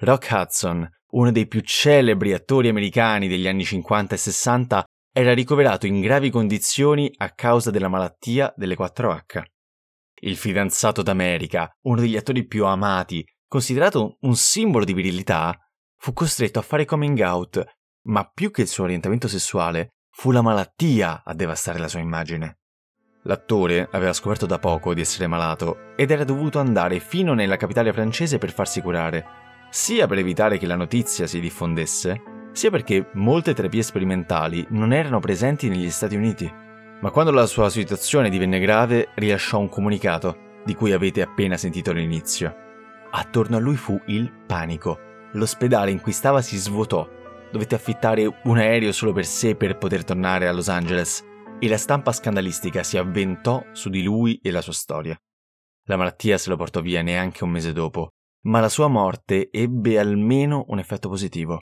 Rock 0.00 0.28
Hudson, 0.30 0.86
uno 1.12 1.32
dei 1.32 1.46
più 1.46 1.60
celebri 1.60 2.34
attori 2.34 2.68
americani 2.68 3.26
degli 3.26 3.48
anni 3.48 3.64
50 3.64 4.14
e 4.14 4.18
60, 4.18 4.84
era 5.12 5.34
ricoverato 5.34 5.86
in 5.86 6.00
gravi 6.00 6.30
condizioni 6.30 7.12
a 7.16 7.30
causa 7.30 7.70
della 7.70 7.88
malattia 7.88 8.52
delle 8.56 8.76
4H. 8.76 9.42
Il 10.20 10.36
fidanzato 10.36 11.02
d'America, 11.02 11.70
uno 11.82 12.00
degli 12.00 12.16
attori 12.16 12.46
più 12.46 12.66
amati, 12.66 13.24
considerato 13.46 14.16
un 14.20 14.36
simbolo 14.36 14.84
di 14.84 14.92
virilità, 14.92 15.56
fu 15.96 16.12
costretto 16.12 16.58
a 16.58 16.62
fare 16.62 16.84
coming 16.84 17.18
out, 17.20 17.64
ma 18.06 18.28
più 18.28 18.50
che 18.50 18.62
il 18.62 18.68
suo 18.68 18.84
orientamento 18.84 19.28
sessuale, 19.28 19.92
Fu 20.20 20.32
la 20.32 20.42
malattia 20.42 21.22
a 21.24 21.32
devastare 21.32 21.78
la 21.78 21.86
sua 21.86 22.00
immagine. 22.00 22.58
L'attore 23.22 23.88
aveva 23.92 24.12
scoperto 24.12 24.46
da 24.46 24.58
poco 24.58 24.92
di 24.92 25.00
essere 25.00 25.28
malato 25.28 25.94
ed 25.94 26.10
era 26.10 26.24
dovuto 26.24 26.58
andare 26.58 26.98
fino 26.98 27.34
nella 27.34 27.56
capitale 27.56 27.92
francese 27.92 28.36
per 28.36 28.52
farsi 28.52 28.80
curare, 28.80 29.24
sia 29.70 30.08
per 30.08 30.18
evitare 30.18 30.58
che 30.58 30.66
la 30.66 30.74
notizia 30.74 31.28
si 31.28 31.38
diffondesse, 31.38 32.20
sia 32.58 32.70
perché 32.70 33.06
molte 33.12 33.54
terapie 33.54 33.84
sperimentali 33.84 34.66
non 34.70 34.92
erano 34.92 35.20
presenti 35.20 35.68
negli 35.68 35.90
Stati 35.90 36.16
Uniti. 36.16 36.52
Ma 37.00 37.12
quando 37.12 37.30
la 37.30 37.46
sua 37.46 37.70
situazione 37.70 38.30
divenne 38.30 38.58
grave, 38.58 39.10
rilasciò 39.14 39.60
un 39.60 39.68
comunicato, 39.68 40.60
di 40.64 40.74
cui 40.74 40.90
avete 40.90 41.22
appena 41.22 41.56
sentito 41.56 41.92
l'inizio. 41.92 42.52
Attorno 43.12 43.58
a 43.58 43.60
lui 43.60 43.76
fu 43.76 43.96
il 44.06 44.32
panico. 44.44 44.98
L'ospedale 45.34 45.92
in 45.92 46.00
cui 46.00 46.10
stava 46.10 46.42
si 46.42 46.56
svuotò 46.56 47.08
dovette 47.52 47.76
affittare 47.76 48.26
un 48.42 48.58
aereo 48.58 48.90
solo 48.90 49.12
per 49.12 49.24
sé 49.24 49.54
per 49.54 49.78
poter 49.78 50.02
tornare 50.02 50.48
a 50.48 50.52
Los 50.52 50.68
Angeles 50.68 51.24
e 51.60 51.68
la 51.68 51.78
stampa 51.78 52.10
scandalistica 52.10 52.82
si 52.82 52.98
avventò 52.98 53.64
su 53.70 53.88
di 53.88 54.02
lui 54.02 54.36
e 54.42 54.50
la 54.50 54.62
sua 54.62 54.72
storia. 54.72 55.16
La 55.84 55.96
malattia 55.96 56.36
se 56.38 56.50
lo 56.50 56.56
portò 56.56 56.80
via 56.80 57.02
neanche 57.02 57.44
un 57.44 57.50
mese 57.50 57.72
dopo, 57.72 58.08
ma 58.46 58.58
la 58.58 58.68
sua 58.68 58.88
morte 58.88 59.48
ebbe 59.52 59.96
almeno 59.96 60.64
un 60.68 60.80
effetto 60.80 61.08
positivo. 61.08 61.60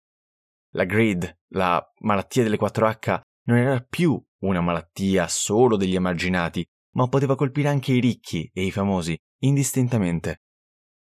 La 0.76 0.84
GRID, 0.84 1.38
la 1.54 1.82
malattia 2.00 2.44
delle 2.44 2.60
4H, 2.60 3.22
non 3.46 3.58
era 3.58 3.80
più 3.80 4.22
una 4.42 4.60
malattia 4.60 5.26
solo 5.30 5.78
degli 5.78 5.96
emarginati, 5.96 6.66
ma 6.96 7.08
poteva 7.08 7.38
colpire 7.38 7.70
anche 7.70 7.94
i 7.94 8.02
ricchi 8.02 8.50
e 8.54 8.66
i 8.66 8.72
famosi, 8.72 9.18
indistintamente. 9.44 10.42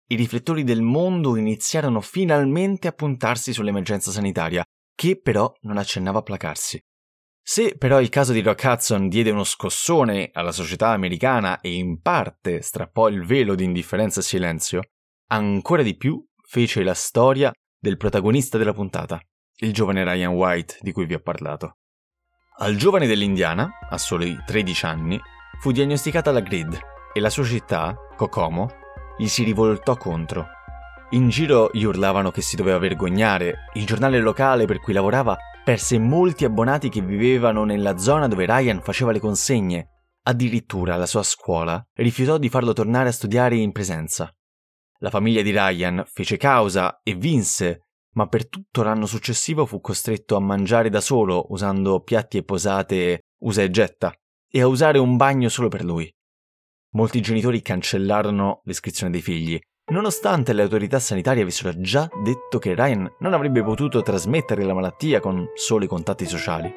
I 0.09 0.17
riflettori 0.17 0.65
del 0.65 0.83
mondo 0.83 1.37
iniziarono 1.37 2.01
finalmente 2.01 2.89
a 2.89 2.93
puntarsi 2.93 3.53
sull'emergenza 3.53 4.11
sanitaria, 4.11 4.65
che 4.93 5.21
però 5.21 5.53
non 5.61 5.79
accennava 5.79 6.19
a 6.19 6.23
placarsi. 6.23 6.81
Se 7.41 7.77
però 7.79 8.01
il 8.01 8.09
caso 8.09 8.33
di 8.33 8.43
Rock 8.43 8.65
Hudson 8.65 9.09
diede 9.09 9.31
uno 9.31 9.45
scossone 9.45 10.31
alla 10.33 10.53
società 10.53 10.89
americana 10.89 11.61
e 11.61 11.75
in 11.75 12.01
parte 12.01 12.61
strappò 12.61 13.09
il 13.09 13.25
velo 13.25 13.55
di 13.55 13.63
indifferenza 13.63 14.19
e 14.19 14.25
silenzio, 14.25 14.83
ancora 15.29 15.83
di 15.83 15.97
più 15.97 16.21
fece 16.43 16.83
la 16.83 16.95
storia 16.95 17.53
del 17.79 17.97
protagonista 17.97 18.59
della 18.59 18.75
puntata, 18.75 19.21
il 19.63 19.73
giovane 19.73 20.05
Ryan 20.05 20.33
White 20.33 20.79
di 20.81 20.93
cui 20.93 21.07
vi 21.07 21.15
ho 21.15 21.21
parlato. 21.21 21.77
Al 22.59 22.77
giovane 22.77 23.07
dell'Indiana, 23.07 23.71
a 23.89 23.99
soli 23.99 24.37
13 24.47 24.87
anni, 24.87 25.21
fu 25.61 25.73
diagnosticata 25.73 26.31
la 26.31 26.41
GRID 26.41 26.79
e 27.13 27.21
la 27.21 27.31
sua 27.31 27.45
città, 27.45 27.97
Kokomo, 28.17 28.71
gli 29.17 29.27
si 29.27 29.45
rivoltò 29.45 29.97
contro. 29.97 30.47
In 31.11 31.29
giro 31.29 31.71
gli 31.73 31.83
urlavano 31.83 32.31
che 32.31 32.41
si 32.41 32.57
doveva 32.57 32.79
vergognare, 32.79 33.67
il 33.75 33.85
giornale 33.85 34.21
locale 34.21 34.65
per 34.65 34.79
cui 34.81 34.93
lavorava 34.93 35.37
perse 35.65 35.99
molti 35.99 36.45
abbonati 36.45 36.89
che 36.89 37.03
vivevano 37.03 37.65
nella 37.65 37.99
zona 37.99 38.29
dove 38.29 38.47
Ryan 38.47 38.81
faceva 38.81 39.13
le 39.13 39.21
consegne. 39.21 39.89
Addirittura 40.23 40.97
la 40.97 41.07
sua 41.07 41.23
scuola 41.23 41.83
rifiutò 41.95 42.39
di 42.39 42.49
farlo 42.49 42.73
tornare 42.73 43.09
a 43.09 43.13
studiare 43.13 43.57
in 43.57 43.73
presenza. 43.73 44.33
La 44.99 45.11
famiglia 45.11 45.43
di 45.43 45.51
Ryan 45.51 46.05
fece 46.07 46.37
causa 46.37 47.01
e 47.03 47.15
vinse, 47.15 47.89
ma 48.13 48.27
per 48.27 48.49
tutto 48.49 48.83
l'anno 48.83 49.07
successivo 49.07 49.67
fu 49.67 49.81
costretto 49.81 50.37
a 50.37 50.41
mangiare 50.41 50.89
da 50.89 51.01
solo 51.01 51.47
usando 51.51 52.01
piatti 52.01 52.39
e 52.39 52.43
posate 52.43 53.21
usa 53.43 53.63
e 53.63 53.71
getta 53.71 54.13
e 54.51 54.61
a 54.61 54.67
usare 54.67 54.99
un 54.99 55.17
bagno 55.17 55.49
solo 55.49 55.69
per 55.69 55.85
lui. 55.85 56.13
Molti 56.93 57.21
genitori 57.21 57.63
cancellarono 57.63 58.63
l'iscrizione 58.65 59.13
dei 59.13 59.21
figli, 59.21 59.59
nonostante 59.93 60.53
le 60.53 60.63
autorità 60.63 60.99
sanitarie 60.99 61.43
avessero 61.43 61.79
già 61.81 62.09
detto 62.25 62.59
che 62.59 62.75
Ryan 62.75 63.17
non 63.21 63.33
avrebbe 63.33 63.63
potuto 63.63 64.03
trasmettere 64.03 64.65
la 64.65 64.75
malattia 64.75 65.21
con 65.21 65.51
soli 65.55 65.87
contatti 65.87 66.27
sociali. 66.27 66.73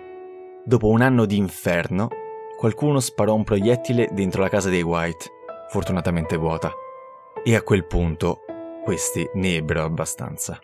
Dopo 0.64 0.88
un 0.88 1.02
anno 1.02 1.26
di 1.26 1.38
inferno, 1.38 2.10
qualcuno 2.58 3.00
sparò 3.00 3.34
un 3.34 3.44
proiettile 3.44 4.10
dentro 4.12 4.42
la 4.42 4.50
casa 4.50 4.70
dei 4.70 4.84
White, 4.84 5.26
fortunatamente 5.70 6.38
vuota. 6.38 6.72
E 7.44 7.56
a 7.56 7.64
quel 7.64 7.88
punto 7.88 8.42
questi 8.84 9.28
ne 9.34 9.56
ebbero 9.56 9.84
abbastanza. 9.84 10.60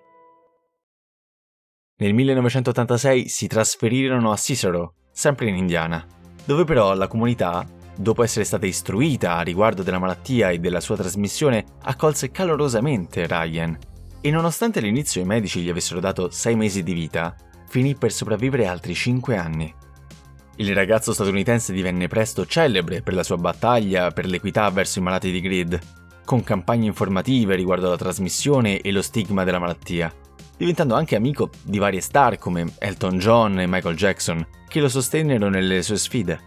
Nel 2.02 2.14
1986 2.14 3.28
si 3.28 3.48
trasferirono 3.48 4.32
a 4.32 4.38
Cicero, 4.38 4.94
sempre 5.12 5.50
in 5.50 5.58
Indiana, 5.58 6.06
dove 6.46 6.64
però 6.64 6.94
la 6.94 7.08
comunità, 7.08 7.68
dopo 7.94 8.24
essere 8.24 8.46
stata 8.46 8.66
istruita 8.66 9.36
a 9.36 9.42
riguardo 9.42 9.84
della 9.84 10.00
malattia 10.00 10.50
e 10.50 10.60
della 10.60 10.80
sua 10.80 10.96
trasmissione, 10.96 11.66
accolse 11.82 12.32
calorosamente 12.32 13.28
Ryan 13.28 13.78
e 14.22 14.32
nonostante 14.32 14.80
all'inizio 14.80 15.20
i 15.20 15.26
medici 15.26 15.60
gli 15.60 15.70
avessero 15.70 16.00
dato 16.00 16.30
6 16.30 16.56
mesi 16.56 16.84
di 16.84 16.94
vita, 16.94 17.36
finì 17.68 17.96
per 17.96 18.14
sopravvivere 18.14 18.66
altri 18.66 18.94
5 18.94 19.36
anni. 19.36 19.76
Il 20.56 20.74
ragazzo 20.74 21.12
statunitense 21.12 21.74
divenne 21.74 22.08
presto 22.08 22.46
celebre 22.46 23.02
per 23.02 23.14
la 23.14 23.24
sua 23.24 23.36
battaglia 23.36 24.10
per 24.12 24.26
l'equità 24.26 24.70
verso 24.70 25.00
i 25.00 25.02
malati 25.02 25.34
di 25.34 25.42
GRID, 25.42 25.80
con 26.24 26.46
campagne 26.46 26.86
informative 26.86 27.58
riguardo 27.58 27.88
alla 27.88 27.98
trasmissione 27.98 28.80
e 28.80 28.90
lo 28.94 29.02
stigma 29.02 29.44
della 29.44 29.60
malattia 29.60 30.10
diventando 30.60 30.93
anche 30.93 31.15
amico 31.15 31.52
di 31.63 31.78
varie 31.78 32.02
star 32.02 32.38
come 32.38 32.74
Elton 32.80 33.17
John 33.17 33.62
e 33.62 33.65
Michael 33.65 33.95
Jackson, 33.95 34.45
che 34.67 34.82
lo 34.82 34.89
sostennero 34.89 35.48
nelle 35.48 35.82
sue 35.82 35.95
sfide. 35.95 36.38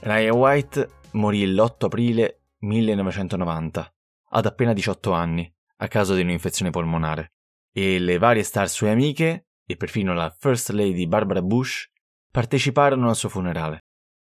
Ryan 0.00 0.36
White 0.36 0.90
morì 1.12 1.46
l'8 1.46 1.86
aprile 1.86 2.42
1990, 2.58 3.94
ad 4.28 4.44
appena 4.44 4.74
18 4.74 5.12
anni, 5.12 5.50
a 5.76 5.88
causa 5.88 6.14
di 6.14 6.20
un'infezione 6.20 6.70
polmonare, 6.70 7.32
e 7.72 7.98
le 7.98 8.18
varie 8.18 8.42
star 8.42 8.68
sue 8.68 8.90
amiche, 8.90 9.46
e 9.66 9.76
perfino 9.78 10.12
la 10.12 10.28
First 10.38 10.68
Lady 10.68 11.06
Barbara 11.06 11.40
Bush, 11.40 11.90
parteciparono 12.30 13.08
al 13.08 13.16
suo 13.16 13.30
funerale. 13.30 13.86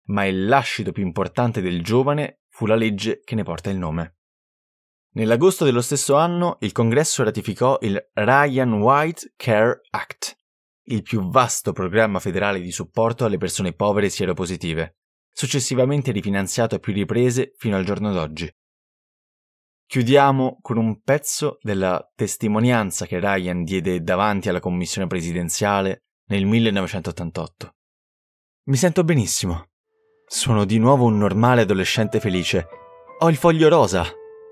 Ma 0.08 0.26
il 0.26 0.48
lascito 0.48 0.92
più 0.92 1.04
importante 1.04 1.62
del 1.62 1.82
giovane 1.82 2.42
fu 2.50 2.66
la 2.66 2.76
legge 2.76 3.22
che 3.24 3.36
ne 3.36 3.44
porta 3.44 3.70
il 3.70 3.78
nome. 3.78 4.18
Nell'agosto 5.14 5.66
dello 5.66 5.82
stesso 5.82 6.16
anno 6.16 6.56
il 6.62 6.72
Congresso 6.72 7.24
ratificò 7.24 7.78
il 7.82 8.02
Ryan 8.14 8.74
White 8.74 9.34
Care 9.36 9.82
Act, 9.90 10.38
il 10.84 11.02
più 11.02 11.30
vasto 11.30 11.74
programma 11.74 12.20
federale 12.20 12.62
di 12.62 12.72
supporto 12.72 13.26
alle 13.26 13.38
persone 13.38 13.74
povere 13.74 14.10
sieropositive, 14.10 15.00
successivamente 15.34 16.12
rifinanziato 16.12 16.76
a 16.76 16.80
più 16.80 16.94
riprese 16.94 17.54
fino 17.58 17.76
al 17.76 17.84
giorno 17.84 18.14
d'oggi. 18.14 18.50
Chiudiamo 19.86 20.60
con 20.62 20.78
un 20.78 21.02
pezzo 21.02 21.58
della 21.62 22.02
testimonianza 22.16 23.06
che 23.06 23.20
Ryan 23.20 23.64
diede 23.64 24.02
davanti 24.02 24.48
alla 24.48 24.62
commissione 24.62 25.08
presidenziale 25.08 26.06
nel 26.30 26.46
1988. 26.46 27.76
Mi 28.68 28.78
sento 28.78 29.04
benissimo. 29.04 29.72
Sono 30.26 30.64
di 30.64 30.80
nuovo 30.80 31.04
un 31.04 31.18
normale 31.18 31.64
adolescente 31.64 32.22
felice. 32.22 32.66
Ho 33.20 33.30
il 33.30 33.36
foglio 33.36 33.68
rosa, 33.68 34.06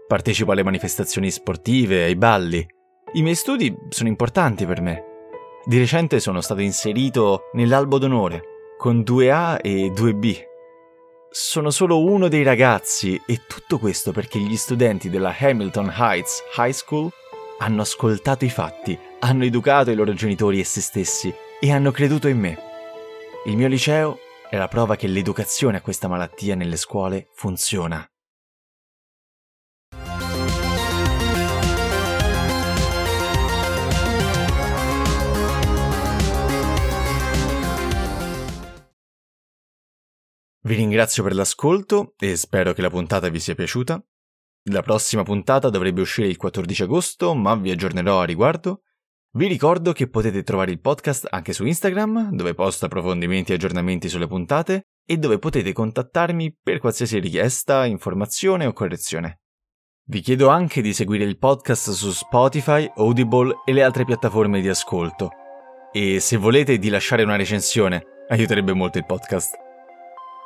Partecipo 0.09 0.53
alle 0.53 0.63
manifestazioni 0.63 1.29
sportive, 1.29 2.05
ai 2.05 2.15
balli. 2.15 2.67
I 3.13 3.21
miei 3.21 3.35
studi 3.35 3.71
sono 3.89 4.09
importanti 4.09 4.65
per 4.65 4.81
me. 4.81 5.03
Di 5.63 5.77
recente 5.77 6.19
sono 6.19 6.41
stato 6.41 6.61
inserito 6.61 7.51
nell'albo 7.53 7.99
d'onore, 7.99 8.41
con 8.75 9.01
2A 9.01 9.59
e 9.61 9.91
2B. 9.91 10.35
Sono 11.29 11.69
solo 11.69 12.03
uno 12.03 12.27
dei 12.27 12.41
ragazzi 12.41 13.21
e 13.23 13.41
tutto 13.47 13.77
questo 13.77 14.11
perché 14.11 14.39
gli 14.39 14.57
studenti 14.57 15.11
della 15.11 15.35
Hamilton 15.37 15.93
Heights 15.95 16.41
High 16.57 16.73
School 16.73 17.11
hanno 17.59 17.81
ascoltato 17.81 18.45
i 18.45 18.49
fatti, 18.49 18.97
hanno 19.19 19.43
educato 19.43 19.91
i 19.91 19.95
loro 19.95 20.13
genitori 20.13 20.59
e 20.59 20.63
se 20.63 20.81
stessi 20.81 21.31
e 21.59 21.71
hanno 21.71 21.91
creduto 21.91 22.27
in 22.27 22.39
me. 22.39 22.57
Il 23.45 23.55
mio 23.55 23.67
liceo 23.67 24.17
è 24.49 24.57
la 24.57 24.67
prova 24.67 24.95
che 24.95 25.05
l'educazione 25.05 25.77
a 25.77 25.81
questa 25.81 26.07
malattia 26.07 26.55
nelle 26.55 26.77
scuole 26.77 27.27
funziona. 27.35 28.03
Vi 40.69 40.75
ringrazio 40.75 41.23
per 41.23 41.33
l'ascolto 41.33 42.13
e 42.19 42.35
spero 42.35 42.73
che 42.73 42.83
la 42.83 42.91
puntata 42.91 43.27
vi 43.29 43.39
sia 43.39 43.55
piaciuta. 43.55 43.99
La 44.65 44.83
prossima 44.83 45.23
puntata 45.23 45.71
dovrebbe 45.71 46.01
uscire 46.01 46.27
il 46.27 46.37
14 46.37 46.83
agosto, 46.83 47.33
ma 47.33 47.55
vi 47.55 47.71
aggiornerò 47.71 48.21
a 48.21 48.23
riguardo. 48.23 48.83
Vi 49.31 49.47
ricordo 49.47 49.93
che 49.93 50.09
potete 50.09 50.43
trovare 50.43 50.69
il 50.69 50.79
podcast 50.79 51.25
anche 51.31 51.53
su 51.53 51.65
Instagram, 51.65 52.35
dove 52.35 52.53
posto 52.53 52.85
approfondimenti 52.85 53.51
e 53.51 53.55
aggiornamenti 53.55 54.09
sulle 54.09 54.27
puntate, 54.27 54.89
e 55.03 55.17
dove 55.17 55.39
potete 55.39 55.73
contattarmi 55.73 56.59
per 56.61 56.77
qualsiasi 56.77 57.17
richiesta, 57.17 57.87
informazione 57.87 58.67
o 58.67 58.71
correzione. 58.71 59.39
Vi 60.03 60.21
chiedo 60.21 60.49
anche 60.49 60.83
di 60.83 60.93
seguire 60.93 61.23
il 61.23 61.39
podcast 61.39 61.89
su 61.89 62.11
Spotify, 62.11 62.87
Audible 62.97 63.63
e 63.65 63.73
le 63.73 63.81
altre 63.81 64.05
piattaforme 64.05 64.61
di 64.61 64.69
ascolto. 64.69 65.31
E 65.91 66.19
se 66.19 66.37
volete 66.37 66.77
di 66.77 66.89
lasciare 66.89 67.23
una 67.23 67.37
recensione, 67.37 68.03
aiuterebbe 68.27 68.73
molto 68.73 68.99
il 68.99 69.07
podcast. 69.07 69.68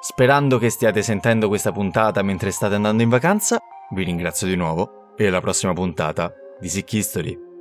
Sperando 0.06 0.58
che 0.58 0.70
stiate 0.70 1.02
sentendo 1.02 1.48
questa 1.48 1.72
puntata 1.72 2.22
mentre 2.24 2.52
state 2.52 2.76
andando 2.76 3.04
in 3.04 3.08
vacanza, 3.08 3.58
vi 3.92 4.04
ringrazio 4.04 4.48
di 4.48 4.58
nuovo 4.58 5.16
e 5.16 5.28
alla 5.28 5.40
prossima 5.40 5.72
puntata 5.72 6.30
di 6.60 6.68
Sick 6.68 6.92
History. 6.92 7.53